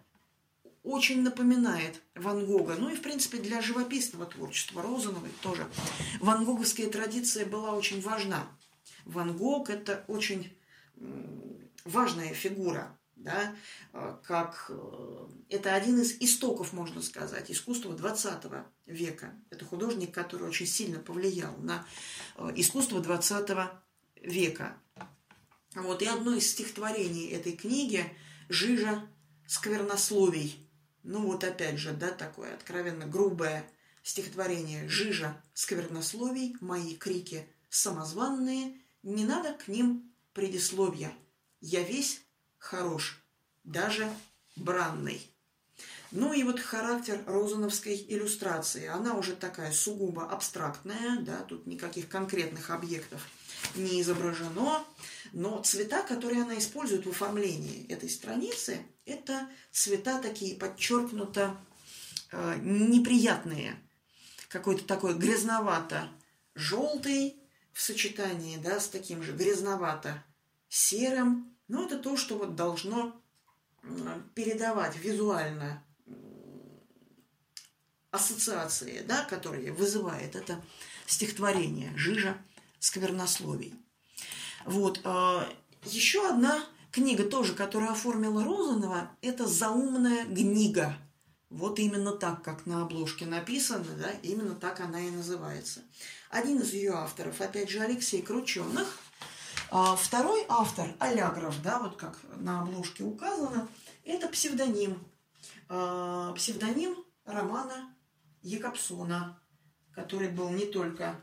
[0.87, 2.75] очень напоминает Ван Гога.
[2.77, 5.67] Ну и, в принципе, для живописного творчества Розановой тоже.
[6.19, 8.47] Ван Гоговская традиция была очень важна.
[9.05, 10.57] Ван Гог– это очень
[11.85, 13.55] важная фигура, да,
[13.93, 18.43] э, как э, это один из истоков, можно сказать, искусства 20
[18.85, 19.33] века.
[19.49, 21.85] Это художник, который очень сильно повлиял на
[22.35, 23.49] э, искусство 20
[24.21, 24.77] века.
[25.75, 28.05] Вот, и одно из стихотворений этой книги
[28.49, 29.07] «Жижа
[29.47, 30.66] сквернословий».
[31.07, 33.65] Ну вот опять же, да, такое откровенно грубое
[34.03, 41.13] стихотворение «Жижа сквернословий, мои крики самозванные, не надо к ним предисловия.
[41.61, 42.19] Я весь
[42.57, 43.23] хорош,
[43.63, 44.11] даже
[44.57, 45.25] бранный».
[46.11, 52.69] Ну и вот характер розановской иллюстрации, она уже такая сугубо абстрактная, да, тут никаких конкретных
[52.69, 53.25] объектов
[53.75, 54.83] не изображено,
[55.31, 61.57] но цвета, которые она использует в оформлении этой страницы, это цвета такие подчеркнуто
[62.31, 63.75] э, неприятные.
[64.49, 67.41] Какой-то такой грязновато-желтый
[67.73, 71.51] в сочетании да, с таким же грязновато-серым.
[71.67, 73.19] Но это то, что вот должно
[74.35, 75.83] передавать визуально
[78.11, 80.61] ассоциации, да, которые вызывает это
[81.05, 82.37] стихотворение «Жижа
[82.79, 83.73] сквернословий».
[84.65, 84.99] Вот.
[85.03, 85.47] А,
[85.83, 90.95] еще одна книга тоже, которую оформила Розанова, это «Заумная книга».
[91.49, 95.81] Вот именно так, как на обложке написано, да, именно так она и называется.
[96.29, 98.99] Один из ее авторов, опять же, Алексей Крученых.
[99.69, 103.67] А второй автор, Алягров, да, вот как на обложке указано,
[104.03, 104.99] это псевдоним.
[105.69, 107.93] А, псевдоним романа
[108.41, 109.39] Якобсона,
[109.93, 111.15] который был не только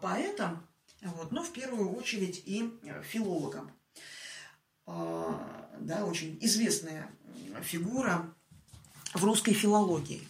[0.00, 0.66] поэтом,
[1.02, 3.70] вот, но в первую очередь и э, филологом.
[4.92, 7.10] А, да, очень известная
[7.62, 8.34] фигура
[9.14, 10.26] в русской филологии.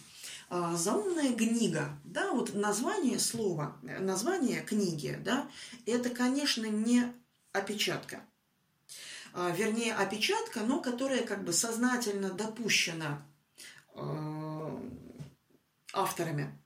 [0.49, 5.49] А, заумная книга, да, вот название слова, название книги, да,
[5.85, 7.11] это, конечно, не
[7.53, 8.21] опечатка.
[9.33, 13.25] А, вернее, опечатка, но которая как бы сознательно допущена
[15.93, 16.57] авторами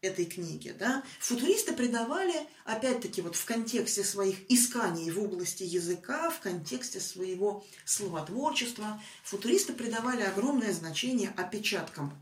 [0.00, 0.74] этой книги.
[0.78, 1.02] Да?
[1.18, 2.34] Футуристы придавали,
[2.64, 10.22] опять-таки, вот в контексте своих исканий в области языка, в контексте своего словотворчества, футуристы придавали
[10.22, 12.12] огромное значение опечаткам.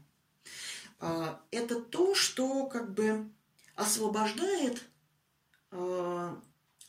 [0.98, 3.30] А, это то, что как бы
[3.74, 4.82] освобождает
[5.70, 6.40] а,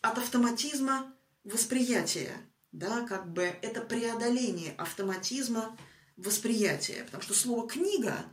[0.02, 1.14] от автоматизма
[1.44, 2.34] восприятия,
[2.72, 5.78] да, как бы это преодоление автоматизма
[6.16, 8.26] восприятия, потому что слово «книга»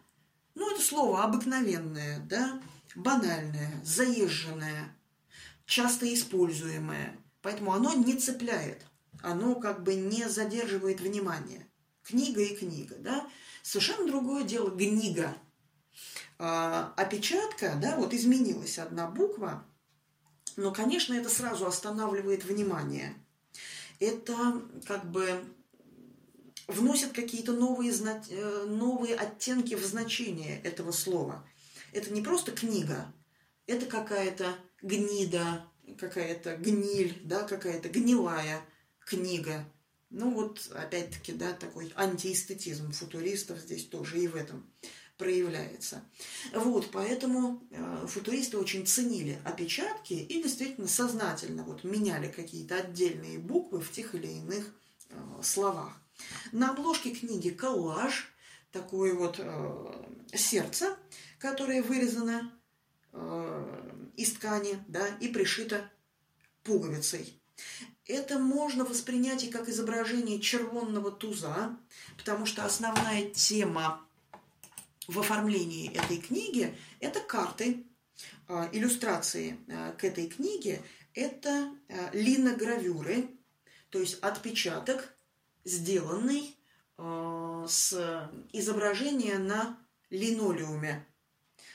[0.54, 2.62] Ну, это слово обыкновенное, да,
[2.94, 4.96] банальное, заезженное,
[5.66, 7.16] часто используемое.
[7.42, 8.84] Поэтому оно не цепляет,
[9.22, 11.66] оно как бы не задерживает внимание.
[12.02, 13.28] Книга и книга, да.
[13.62, 15.34] Совершенно другое дело книга.
[16.38, 19.64] А, опечатка, да, вот изменилась одна буква,
[20.56, 23.14] но, конечно, это сразу останавливает внимание.
[24.00, 25.44] Это как бы
[26.66, 31.46] вносят какие-то новые, э, новые оттенки в значение этого слова.
[31.92, 33.12] Это не просто книга,
[33.66, 35.64] это какая-то гнида,
[35.98, 38.60] какая-то гниль, да, какая-то гнилая
[39.00, 39.64] книга.
[40.10, 44.64] Ну вот, опять-таки, да, такой антиэстетизм футуристов здесь тоже и в этом
[45.18, 46.02] проявляется.
[46.52, 53.80] Вот, поэтому э, футуристы очень ценили опечатки и действительно сознательно вот меняли какие-то отдельные буквы
[53.80, 54.74] в тех или иных
[55.10, 56.00] э, словах.
[56.52, 58.32] На обложке книги коллаж,
[58.70, 60.96] такое вот э, сердце,
[61.38, 62.52] которое вырезано
[63.12, 65.90] э, из ткани, да, и пришито
[66.62, 67.40] пуговицей.
[68.06, 71.76] Это можно воспринять и как изображение червонного туза,
[72.18, 74.06] потому что основная тема
[75.06, 77.84] в оформлении этой книги– это карты,
[78.48, 80.82] э, иллюстрации э, к этой книге,
[81.14, 83.28] это э, линогравюры,
[83.90, 85.13] то есть отпечаток
[85.64, 86.56] сделанный
[86.98, 89.78] э, с изображения на
[90.10, 91.06] линолеуме.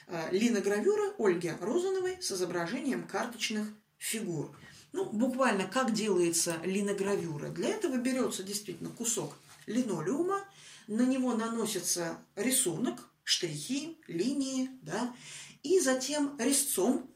[0.08, 3.68] Э, линогравюра Ольги Розановой с изображением карточных
[3.98, 4.56] фигур.
[4.92, 7.50] Ну, буквально как делается линогравюра.
[7.50, 9.36] Для этого берется действительно кусок
[9.68, 10.44] линолеума,
[10.88, 15.16] на него наносится рисунок, штрихи, линии, да,
[15.62, 17.08] и затем резцом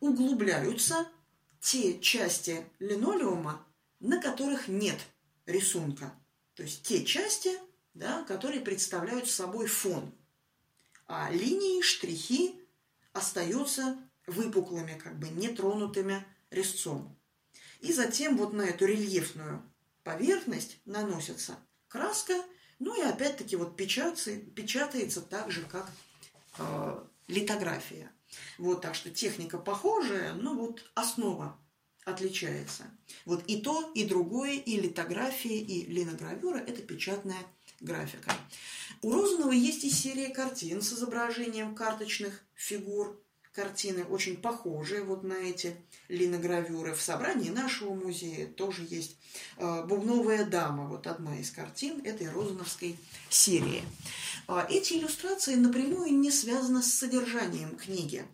[0.00, 1.08] углубляются
[1.60, 3.66] те части линолеума,
[4.00, 4.98] на которых нет
[5.46, 6.12] рисунка.
[6.54, 7.50] То есть те части,
[7.94, 10.12] да, которые представляют собой фон.
[11.06, 12.60] А линии, штрихи
[13.12, 13.96] остаются
[14.26, 17.16] выпуклыми, как бы нетронутыми резцом.
[17.80, 19.62] И затем вот на эту рельефную
[20.02, 21.56] поверхность наносится
[21.88, 22.34] краска,
[22.78, 25.90] ну и опять-таки вот печатается, печатается так же, как
[26.58, 28.10] э, литография.
[28.58, 31.58] Вот так что техника похожая, но вот основа
[32.06, 32.84] отличается.
[33.26, 37.42] Вот и то, и другое, и литография, и линогравюра– это печатная
[37.80, 38.32] графика.
[39.02, 43.20] У Розанова есть и серия картин с изображением карточных фигур.
[43.52, 45.74] Картины очень похожие вот на эти
[46.08, 46.94] линогравюры.
[46.94, 49.16] В собрании нашего музея тоже есть
[49.56, 52.98] э, «Бубновая дама», вот одна из картин этой розановской
[53.30, 53.82] серии.
[54.46, 58.26] А эти иллюстрации напрямую не связаны с содержанием книги,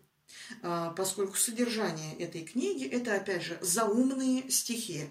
[0.97, 5.09] поскольку содержание этой книги– это, опять же, заумные стихи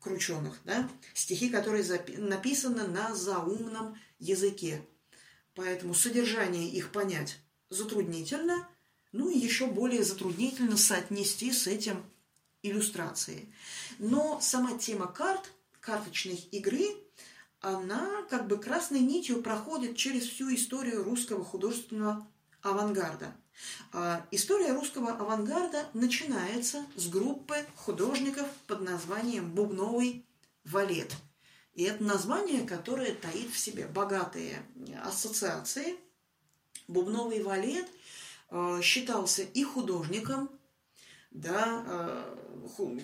[0.00, 0.88] крученых, да?
[1.14, 1.84] стихи, которые
[2.18, 4.82] написаны на заумном языке.
[5.54, 7.38] Поэтому содержание их понять
[7.68, 8.68] затруднительно,
[9.12, 12.04] ну и еще более затруднительно соотнести с этим
[12.62, 13.52] иллюстрации.
[13.98, 15.50] Но сама тема карт,
[15.80, 16.86] карточной игры,
[17.60, 22.26] она как бы красной нитью проходит через всю историю русского художественного
[22.62, 23.34] авангарда.
[23.92, 30.24] А история русского авангарда начинается с группы художников под названием «Бубновый
[30.64, 31.14] валет».
[31.74, 34.62] И это название, которое таит в себе богатые
[35.04, 35.96] ассоциации.
[36.88, 37.86] Бубновый валет
[38.50, 40.50] э, считался и художником,
[41.30, 42.36] да, э,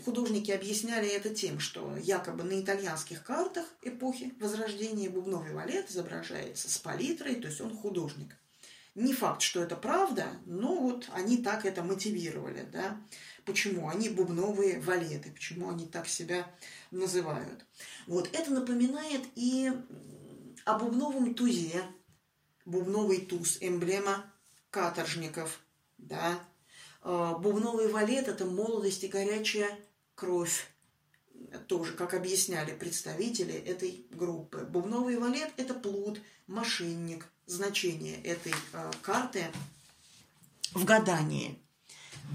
[0.05, 6.78] художники объясняли это тем, что якобы на итальянских картах эпохи Возрождения бубновый валет изображается с
[6.78, 8.36] палитрой, то есть он художник.
[8.95, 13.01] Не факт, что это правда, но вот они так это мотивировали, да.
[13.45, 13.89] Почему?
[13.89, 16.47] Они бубновые валеты, почему они так себя
[16.93, 17.66] называют.
[18.07, 19.73] Вот это напоминает и
[20.65, 21.83] о бубновом тузе,
[22.65, 24.33] бубновый туз, эмблема
[24.71, 25.61] каторжников,
[25.99, 26.39] да.
[27.03, 29.77] А, бубновый валет– это молодость и горячая
[30.15, 30.69] кровь,
[31.66, 34.59] тоже, как объясняли представители этой группы.
[34.59, 39.51] Бубновый валет– это плут, мошенник, значение этой э, карты
[40.73, 41.59] в гадании.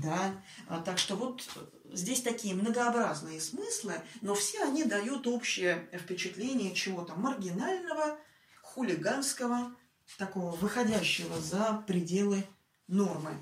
[0.03, 0.41] Да?
[0.68, 1.48] А, так что вот
[1.91, 8.19] здесь такие многообразные смыслы, но все они дают общее впечатление чего-то маргинального,
[8.61, 9.76] хулиганского,
[10.18, 12.45] такого выходящего за пределы
[12.88, 13.38] нормы.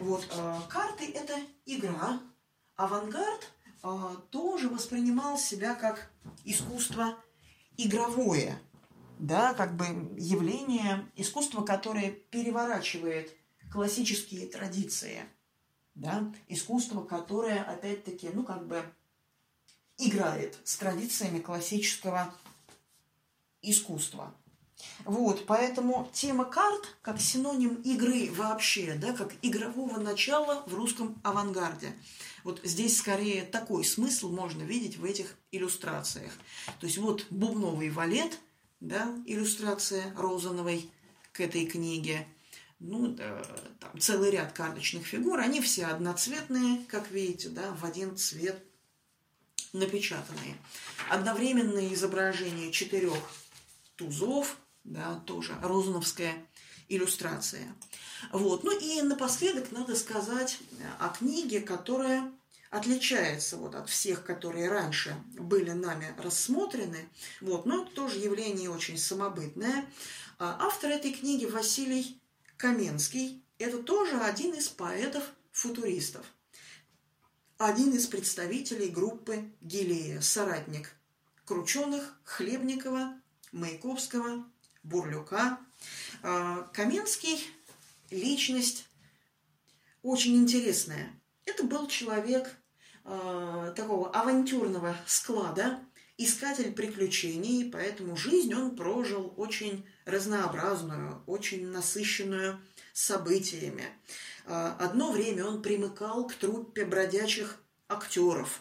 [0.00, 2.20] Вот, э, карты– это игра.
[2.76, 3.52] Авангард
[4.30, 6.10] тоже воспринимал себя как
[6.44, 7.16] искусство
[7.76, 8.60] игровое–
[9.18, 9.84] да, как бы
[10.16, 13.34] явление, искусство, которое переворачивает
[13.72, 15.24] классические традиции,
[15.94, 18.82] да, искусство, которое, опять-таки, ну, как бы
[19.98, 22.32] играет с традициями классического
[23.62, 24.32] искусства.
[25.04, 31.92] Вот, поэтому тема карт как синоним игры вообще, да, как игрового начала в русском авангарде.
[32.44, 36.32] Вот здесь скорее такой смысл можно видеть в этих иллюстрациях.
[36.78, 38.38] То есть вот бубновый валет–
[38.80, 40.90] да, иллюстрация Розановой
[41.32, 42.26] к этой книге.
[42.80, 43.42] Ну, да,
[43.80, 48.62] там целый ряд карточных фигур, они все одноцветные, как видите, да, в один цвет
[49.72, 50.56] напечатанные.
[51.10, 53.18] Одновременное изображение четырех
[53.96, 56.34] тузов, да, тоже розановская
[56.88, 57.74] иллюстрация.
[58.32, 58.64] Вот.
[58.64, 60.58] Ну и напоследок надо сказать
[60.98, 62.32] о книге, которая
[62.70, 67.08] отличается вот от всех, которые раньше были нами рассмотрены.
[67.40, 69.90] Вот, но это тоже явление очень самобытное.
[70.38, 72.20] А автор этой книги Василий
[72.56, 73.42] Каменский.
[73.58, 76.26] Это тоже один из поэтов-футуристов.
[77.56, 80.94] Один из представителей группы Гилея, соратник
[81.44, 83.20] Крученых, Хлебникова,
[83.52, 84.44] Маяковского,
[84.82, 85.58] Бурлюка.
[86.22, 87.44] А, Каменский–
[88.10, 88.88] личность
[90.02, 91.17] очень интересная.
[91.48, 92.54] Это был человек
[93.04, 95.80] э, такого авантюрного склада,
[96.18, 102.60] искатель приключений, поэтому жизнь он прожил очень разнообразную, очень насыщенную
[102.92, 103.84] событиями.
[104.44, 107.56] Э, одно время он примыкал к труппе бродячих
[107.88, 108.60] актеров,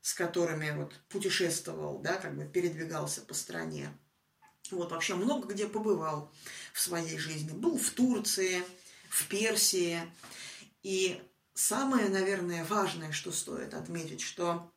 [0.00, 3.88] с которыми вот путешествовал, да, как бы передвигался по стране.
[4.72, 6.32] Вот вообще много где побывал
[6.72, 7.52] в своей жизни.
[7.52, 8.64] Был в Турции,
[9.10, 10.00] в Персии.
[10.82, 11.22] И
[11.58, 14.70] Самое, наверное, важное, что стоит отметить, что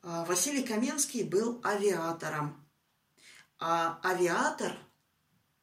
[0.00, 2.64] а, Василий Каменский был авиатором.
[3.58, 4.78] А авиатор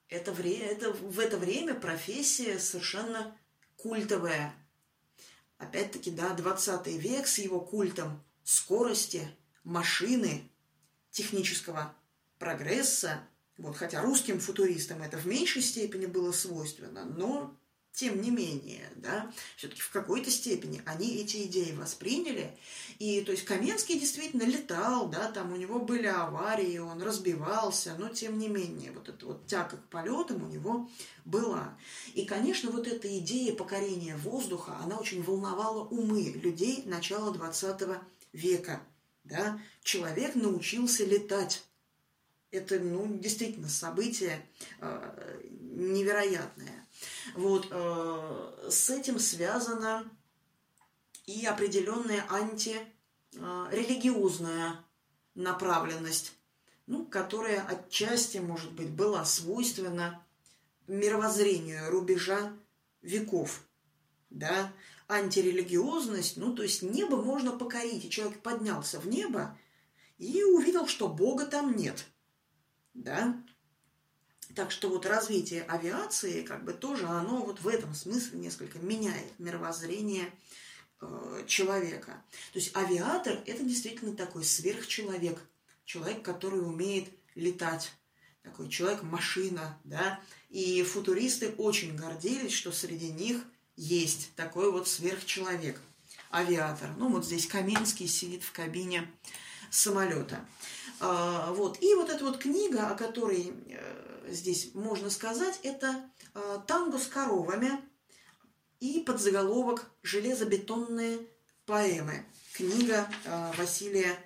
[0.09, 3.33] это, время, это в это время профессия совершенно
[3.77, 4.53] культовая.
[5.57, 9.25] Опять-таки, да, 20 век с его культом скорости,
[9.63, 10.51] машины,
[11.11, 11.95] технического
[12.39, 13.25] прогресса,
[13.57, 17.57] Вот, хотя русским футуристам это в меньшей степени было свойственно, но
[17.93, 22.55] тем не менее, да, все-таки в какой-то степени они эти идеи восприняли.
[22.99, 28.09] И, то есть, Каменский действительно летал, да, там у него были аварии, он разбивался, но,
[28.09, 30.89] тем не менее, вот эта вот тяга к полетам у него
[31.25, 31.77] была.
[32.13, 37.81] И, конечно, вот эта идея покорения воздуха, она очень волновала умы людей начала 20
[38.33, 38.81] века,
[39.23, 39.59] да.
[39.83, 41.63] Человек научился летать.
[42.51, 44.45] Это, ну, действительно событие
[44.79, 46.76] э, невероятное.
[47.35, 50.09] Вот, э, с этим связана
[51.25, 54.75] и определенная антирелигиозная э,
[55.35, 56.33] направленность,
[56.87, 60.23] ну, которая отчасти, может быть, была свойственна
[60.87, 62.53] мировоззрению рубежа
[63.01, 63.61] веков,
[64.29, 64.71] да,
[65.07, 69.57] антирелигиозность, ну, то есть небо можно покорить, и человек поднялся в небо
[70.17, 72.05] и увидел, что Бога там нет,
[72.93, 73.41] да,
[74.57, 79.37] так что вот развитие авиации, как бы тоже оно вот в этом смысле несколько меняет
[79.37, 80.33] мировоззрение
[80.99, 82.23] э, человека.
[82.53, 85.39] То есть авиатор– это действительно такой сверхчеловек,
[85.85, 87.91] человек, который умеет летать,
[88.41, 90.19] такой человек-машина, да.
[90.49, 93.37] И футуристы очень гордились, что среди них
[93.75, 95.79] есть такой вот сверхчеловек,
[96.31, 96.89] авиатор.
[96.97, 99.07] Ну вот здесь Каменский сидит в кабине
[99.69, 100.43] самолета.
[100.99, 101.79] А, вот.
[101.83, 107.07] И вот эта вот книга, о которой э, здесь можно сказать, это э, «Танго с
[107.07, 107.71] коровами»
[108.79, 111.19] и подзаголовок «Железобетонные
[111.65, 112.25] поэмы».
[112.53, 114.17] Книга э, Василия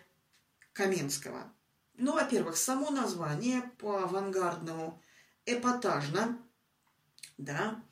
[0.74, 1.52] Каменского.
[1.96, 5.02] Ну, во-первых, само название по авангардному
[5.46, 6.38] эпатажно,
[7.38, 7.84] да,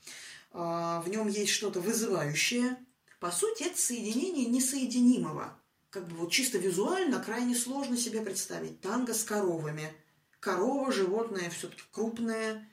[0.52, 2.78] в нем есть что-то вызывающее.
[3.20, 5.56] По сути, это соединение несоединимого–
[5.90, 9.92] как бы вот чисто визуально крайне сложно себе представить танго с коровами.
[10.40, 12.68] Корова– животное все-таки крупное,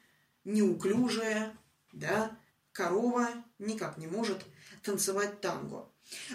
[0.45, 1.57] неуклюжее,
[1.93, 2.37] да,
[2.73, 3.29] корова
[3.59, 4.45] никак не может
[4.83, 5.89] танцевать танго.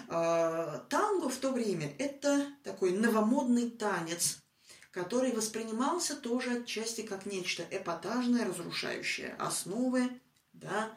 [0.08, 4.42] А, танго в то время– это такой новомодный танец,
[4.90, 10.20] который воспринимался тоже отчасти как нечто эпатажное, разрушающее основы,
[10.52, 10.90] да,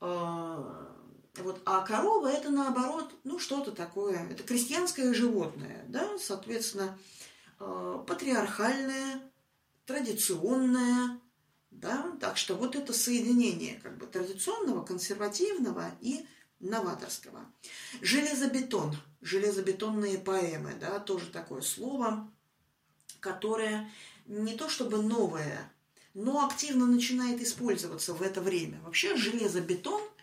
[0.00, 0.94] а,
[1.36, 6.96] вот, а корова это наоборот, ну что-то такое, это крестьянское животное, да, соответственно,
[7.58, 9.20] э, патриархальное,
[9.86, 11.20] традиционное,
[11.70, 16.26] да, так что вот это соединение как бы традиционного, консервативного и
[16.60, 17.44] новаторского.
[18.00, 22.30] Железобетон, железобетонные поэмы, да, тоже такое слово,
[23.20, 23.90] которое
[24.26, 25.70] не то чтобы новое,
[26.14, 28.80] но активно начинает использоваться в это время.
[28.82, 30.02] Вообще железобетон–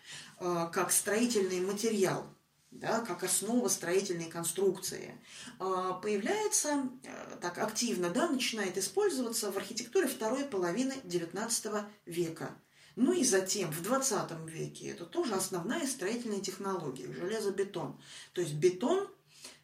[0.44, 2.26] Э, как строительный материал,
[2.72, 5.19] да, как основа строительной конструкции,
[5.60, 12.57] э, появляется э, так активно, да, начинает использоваться в архитектуре второй половины XIX века.
[12.95, 18.02] Ну и затем в 20 веке это тоже основная строительная технология– железобетон.
[18.34, 19.07] То есть бетон,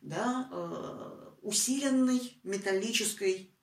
[0.01, 0.49] да,
[1.41, 3.53] усиленный металлической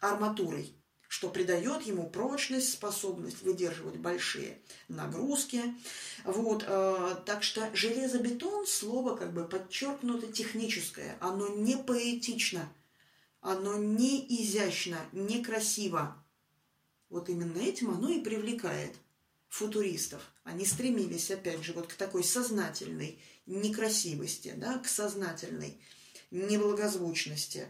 [0.00, 0.76] арматурой
[1.14, 4.58] что придает ему прочность, способность выдерживать большие
[4.88, 5.62] нагрузки.
[6.24, 12.68] Вот, э, так что железобетон слово как бы подчеркнуто техническое, оно не поэтично,
[13.40, 16.20] оно не изящно, не красиво.
[17.10, 18.96] Вот именно этим оно и привлекает
[19.48, 20.20] футуристов.
[20.42, 25.80] Они стремились, опять же, вот к такой сознательной некрасивости, да, к сознательной
[26.32, 27.68] неблагозвучности.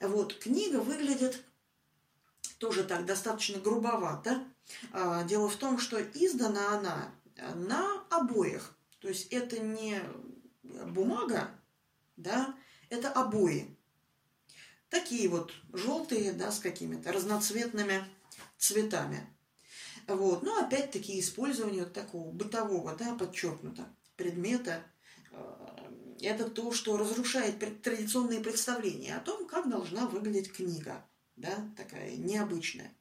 [0.00, 1.42] Вот, книга выглядит
[2.62, 4.44] тоже так достаточно грубовато.
[4.92, 7.12] А, дело в том, что издана она
[7.56, 8.76] на обоих.
[9.00, 10.00] То есть это не
[10.62, 11.50] бумага,
[12.16, 12.54] да,
[12.88, 13.76] это обои.
[14.90, 18.04] Такие вот желтые, да, с какими-то разноцветными
[18.58, 19.26] цветами.
[20.06, 20.44] Вот.
[20.44, 24.84] Но опять-таки использование вот такого бытового, да, подчеркнуто предмета
[25.32, 25.90] а,
[26.20, 31.04] это то, что разрушает традиционные представления о том, как должна выглядеть книга
[31.42, 32.94] да, такая необычная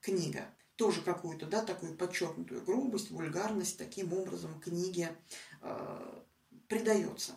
[0.00, 0.54] книга.
[0.76, 5.16] Тоже какую-то, да, такую подчеркнутую грубость, вульгарность таким образом книге
[5.62, 6.22] э,
[6.68, 7.32] придается.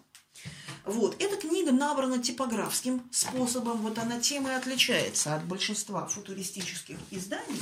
[0.85, 7.61] Вот, эта книга набрана типографским способом, вот она тем и отличается от большинства футуристических изданий,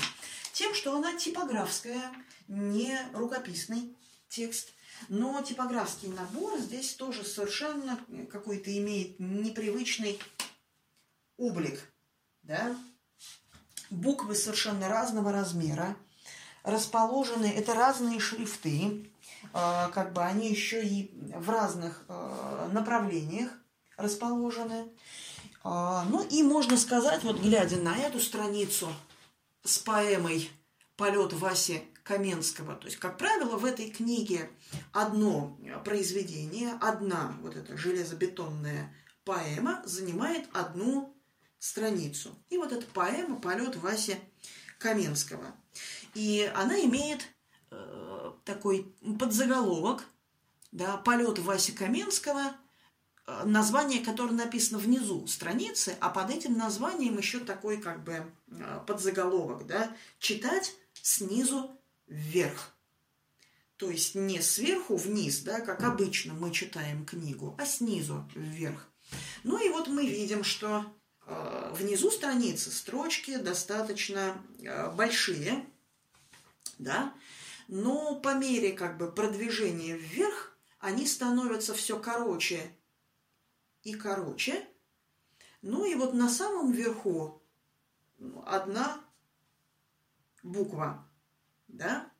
[0.53, 2.11] тем, что она типографская,
[2.47, 3.95] не рукописный
[4.29, 4.69] текст,
[5.07, 7.99] но типографский набор здесь тоже совершенно
[8.31, 10.19] какой-то имеет непривычный
[11.37, 11.81] облик
[12.49, 12.75] да,
[13.91, 15.95] буквы совершенно разного размера,
[16.63, 19.07] расположены, это разные шрифты,
[19.53, 23.51] э, как бы они еще и в разных э, направлениях
[23.97, 24.89] расположены.
[25.63, 28.89] Э, ну и можно сказать, вот глядя на эту страницу,
[29.63, 30.49] с поэмой
[30.97, 32.75] «Полет Васи Каменского».
[32.75, 34.49] То есть, как правило, в этой книге
[34.91, 35.55] одно
[35.85, 38.91] произведение, одна вот эта железобетонная
[39.23, 41.15] поэма занимает одну
[41.59, 42.35] страницу.
[42.49, 44.17] И вот эта поэма «Полет Васи
[44.77, 45.55] Каменского».
[46.15, 47.27] И она имеет
[47.69, 50.03] э, такой подзаголовок,
[50.71, 52.55] да, «Полет Васи Каменского»,
[53.27, 58.79] э, название, которое написано внизу страницы, а под этим названием еще такой как бы э,
[58.87, 61.71] подзаголовок, да, читать снизу
[62.07, 62.73] вверх.
[63.77, 68.89] То есть не сверху вниз, да, как обычно мы читаем книгу, а снизу вверх.
[69.43, 70.85] Ну и вот мы видим, что
[71.71, 75.65] внизу страницы строчки достаточно э, большие,
[76.77, 77.13] да,
[77.67, 82.71] но по мере как бы продвижения вверх они становятся все короче
[83.83, 84.67] и короче.
[85.61, 87.41] Ну и вот на самом верху
[88.45, 88.99] одна
[90.41, 91.05] буква,
[91.67, 92.11] да,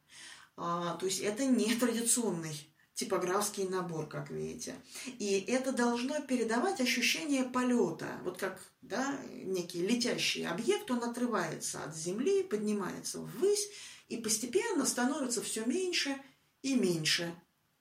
[0.57, 2.68] а, то есть это не традиционный
[2.99, 4.75] типографский набор, как видите.
[5.05, 8.19] И это должно передавать ощущение полета.
[8.25, 13.69] Вот как да, некий летящий объект, он отрывается от земли, поднимается ввысь,
[14.09, 16.13] и постепенно становится все меньше
[16.61, 17.33] и меньше.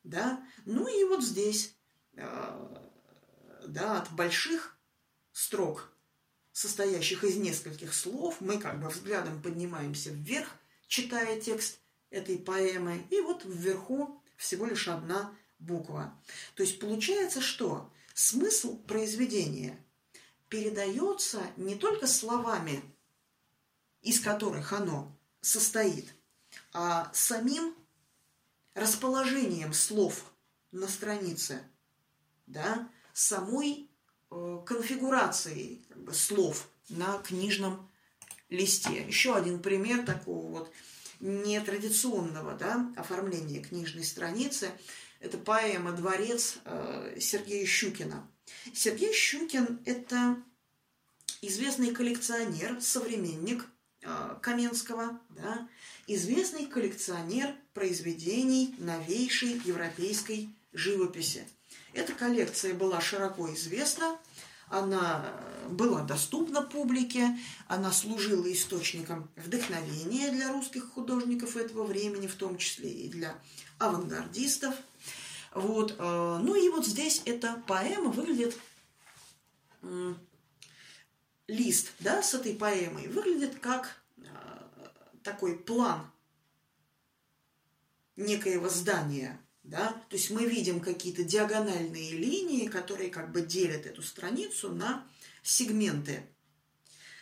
[0.05, 0.41] Да?
[0.67, 1.75] Ну и вот здесь
[2.13, 2.79] э,
[3.67, 4.79] да, от больших
[5.33, 5.93] строк,
[6.53, 10.49] состоящих из нескольких слов, мы как бы взглядом поднимаемся вверх,
[10.87, 11.81] читая текст
[12.11, 16.19] этой поэмы, и вот вверху всего лишь одна буква.
[16.55, 19.79] То есть получается, что смысл произведения
[20.49, 22.83] передается не только словами,
[24.01, 26.15] из которых оно состоит,
[26.73, 27.75] а самим
[28.75, 30.25] расположением слов
[30.71, 31.63] на странице,
[32.47, 33.91] да, самой
[34.31, 37.91] э, конфигурацией как бы, слов на книжном
[38.49, 39.05] листе.
[39.07, 40.73] Еще один пример такого вот
[41.21, 44.71] нетрадиционного да, оформления книжной страницы.
[45.21, 48.29] Это поэма «Дворец» э, Сергея Щукина.
[48.73, 50.37] Сергей Щукин– это
[51.43, 53.67] известный коллекционер, современник
[54.03, 55.69] э, Каменского, да,
[56.07, 61.47] известный коллекционер произведений новейшей европейской живописи.
[61.93, 64.19] Эта коллекция была широко известна,
[64.71, 65.25] она
[65.69, 67.37] была доступна публике,
[67.67, 73.35] она служила источником вдохновения для русских художников этого времени, в том числе и для
[73.79, 74.75] авангардистов.
[75.55, 75.95] Вот.
[75.99, 78.57] Э, ну и вот здесь эта поэма выглядит
[81.49, 84.23] лист да, с этой поэмой выглядит как э,
[85.23, 86.11] такой план
[88.17, 90.03] некоего здания, да?
[90.09, 95.07] То есть мы видим какие-то диагональные линии, которые как бы делят эту страницу на
[95.43, 96.25] сегменты.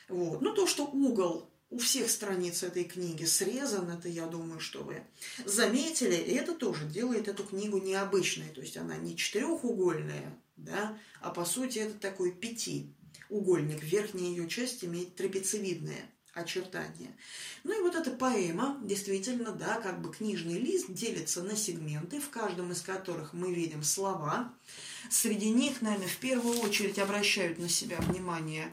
[0.08, 0.40] Вот.
[0.40, 5.02] Ну, то, что угол у всех страниц этой книги срезан, это я думаю, что вы
[5.44, 11.30] заметили, и это тоже делает эту книгу необычной, то есть она не четырехугольная, да, а
[11.30, 17.16] по сути это такой пятиугольник, верхняя ее часть имеет трапециевидное очертания.
[17.64, 22.30] Ну и вот эта поэма, действительно, да, как бы книжный лист делится на сегменты, в
[22.30, 24.52] каждом из которых мы видим слова.
[25.10, 28.70] Среди них, наверное, в первую очередь обращают на себя внимание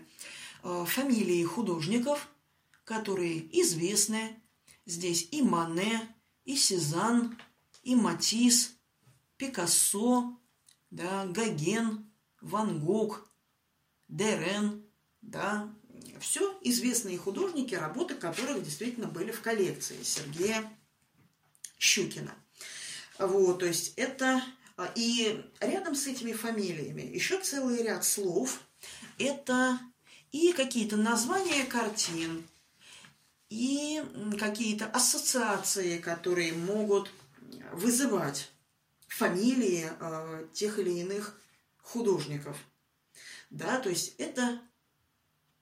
[0.64, 2.27] э, фамилии художников,
[2.84, 4.40] которые известны.
[4.85, 6.02] Здесь и Мане,
[6.44, 7.38] и Сезанн,
[7.84, 8.73] и Матис,
[9.38, 10.38] Пикассо,
[10.91, 12.06] да, Гоген,
[12.41, 13.27] Ван Гог,
[14.10, 14.84] Дерен,
[15.22, 15.73] да,
[16.23, 20.63] все известные художники, работы которых действительно были в коллекции Сергея
[21.77, 22.33] Щукина.
[23.19, 24.41] Вот, то есть это...
[24.77, 28.61] А, и рядом с этими фамилиями еще целый ряд слов.
[29.19, 29.77] Это
[30.31, 32.47] и какие-то названия картин,
[33.49, 34.01] и
[34.39, 37.11] какие-то ассоциации, которые могут
[37.73, 38.49] вызывать
[39.09, 41.37] фамилии э, тех или иных
[41.81, 42.57] художников.
[43.49, 44.59] Да, то есть это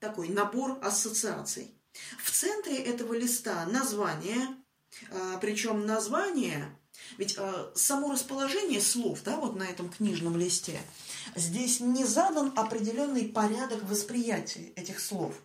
[0.02, 1.72] такой набор ассоциаций.
[2.22, 4.48] В центре этого листа название,
[5.12, 6.76] а, причем название,
[7.18, 10.82] ведь а, само расположение слов, да, вот на этом книжном листе,
[11.36, 15.36] здесь не задан определенный порядок восприятия этих слов.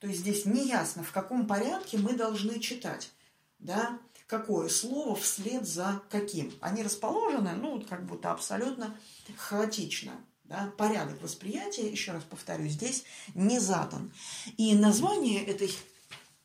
[0.00, 3.10] То есть здесь не ясно, в каком порядке мы должны читать,
[3.58, 6.52] да, какое слово вслед за каким.
[6.60, 8.96] Они расположены, ну, как будто абсолютно
[9.36, 10.12] хаотично.
[10.48, 10.72] Да?
[10.78, 13.04] Порядок восприятия, еще раз повторю, здесь
[13.34, 14.12] не задан.
[14.56, 15.70] И название этой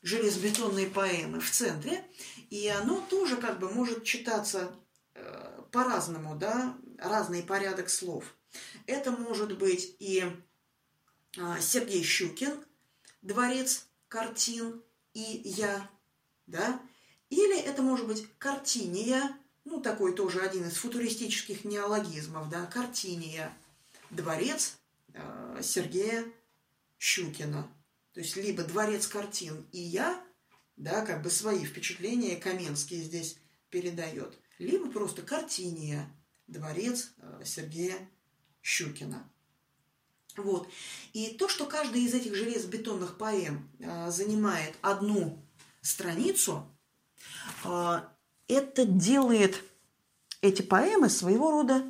[0.02, 2.04] железобетонной поэмы в центре,
[2.50, 4.70] и оно тоже как бы может читаться
[5.14, 8.24] э, по-разному, да, разный порядок слов.
[8.86, 10.24] Это может быть и
[11.36, 12.62] э, Сергей Щукин,
[13.22, 14.82] «Дворец картин»,
[15.14, 15.88] и я,
[16.46, 16.80] да,
[17.30, 23.56] или это может быть картиния, ну, такой тоже один из футуристических неологизмов, да, картиния,
[24.14, 24.78] дворец
[25.12, 26.24] э, Сергея
[26.98, 27.68] Щукина.
[28.12, 30.22] То есть либо дворец картин и я,
[30.76, 33.38] да, как бы свои впечатления Каменский здесь
[33.70, 36.08] передает, либо просто картиния,
[36.46, 37.96] дворец э, Сергея
[38.62, 39.30] Щукина.
[40.36, 40.68] Вот.
[41.12, 45.44] И то, что каждый из этих железобетонных поэм э, занимает одну
[45.80, 46.66] страницу,
[47.62, 49.62] это делает
[50.40, 51.84] эти поэмы своего рода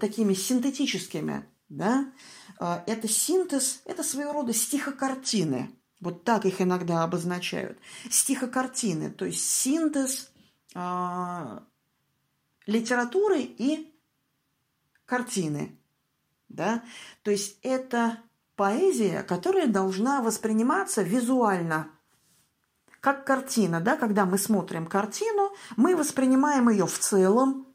[0.00, 1.46] такими синтетическими.
[1.68, 2.12] Да?
[2.60, 5.70] Э, это синтез, это своего рода стихокартины.
[6.00, 7.78] Вот так их иногда обозначают.
[8.10, 10.30] Стихокартины, то есть синтез
[10.74, 11.60] э,
[12.66, 13.94] литературы и
[15.06, 15.78] картины.
[16.48, 16.82] Да?
[17.22, 18.18] То есть это
[18.56, 21.90] поэзия, которая должна восприниматься визуально,
[23.00, 23.80] как картина.
[23.80, 23.96] Да?
[23.96, 27.66] Когда мы смотрим картину, мы воспринимаем ее в целом,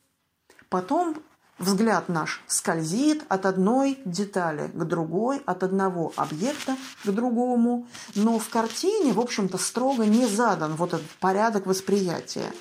[0.69, 1.15] потом
[1.57, 8.49] взгляд наш скользит от одной детали к другой, от одного объекта к другому, но в
[8.49, 12.51] картине, в общем-то, строго не задан вот этот порядок восприятия,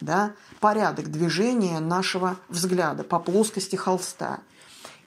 [0.00, 4.40] да, порядок движения нашего взгляда по плоскости холста.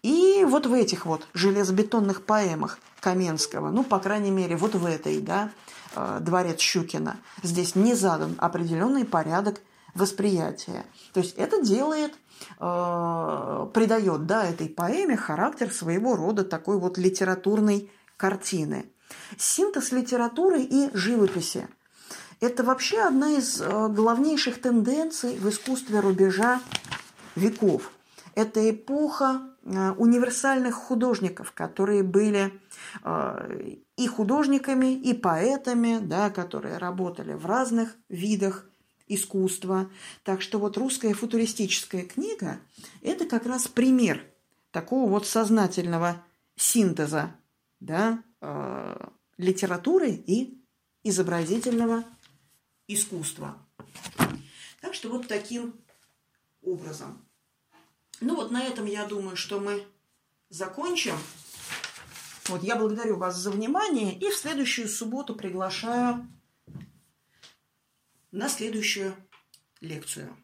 [0.02, 5.20] И вот в этих вот железобетонных поэмах Каменского, ну, по крайней мере, вот в этой,
[5.20, 5.50] да,
[5.96, 9.62] э, «Дворец Щукина», здесь не задан определенный порядок
[9.96, 10.86] восприятия.
[11.14, 12.14] То есть это делает,
[12.60, 18.92] э, придает, да, этой поэме характер своего рода такой вот литературной картины.
[19.38, 21.68] Синтез литературы и живописи–
[22.42, 26.62] это вообще одна из э, главнейших тенденций в искусстве рубежа
[27.36, 27.92] веков.
[28.36, 32.54] Это эпоха Э, универсальных художников, которые были
[33.04, 38.70] э, и художниками, и поэтами, да, которые работали в разных видах
[39.08, 39.90] искусства.
[40.24, 42.60] Так что вот русская футуристическая книга–
[43.02, 44.24] это как раз пример
[44.72, 46.24] такого вот сознательного
[46.56, 47.36] синтеза
[47.80, 49.08] да, э,
[49.38, 50.62] литературы и
[51.04, 52.04] изобразительного
[52.88, 53.58] искусства.
[54.82, 55.76] Так что вот таким
[56.62, 57.26] образом.
[58.22, 59.86] Ну вот на этом я думаю, что мы
[60.50, 61.16] закончим.
[62.48, 66.28] Вот я благодарю вас за внимание и в следующую субботу приглашаю
[68.36, 69.16] на следующую
[69.80, 70.36] лекцию.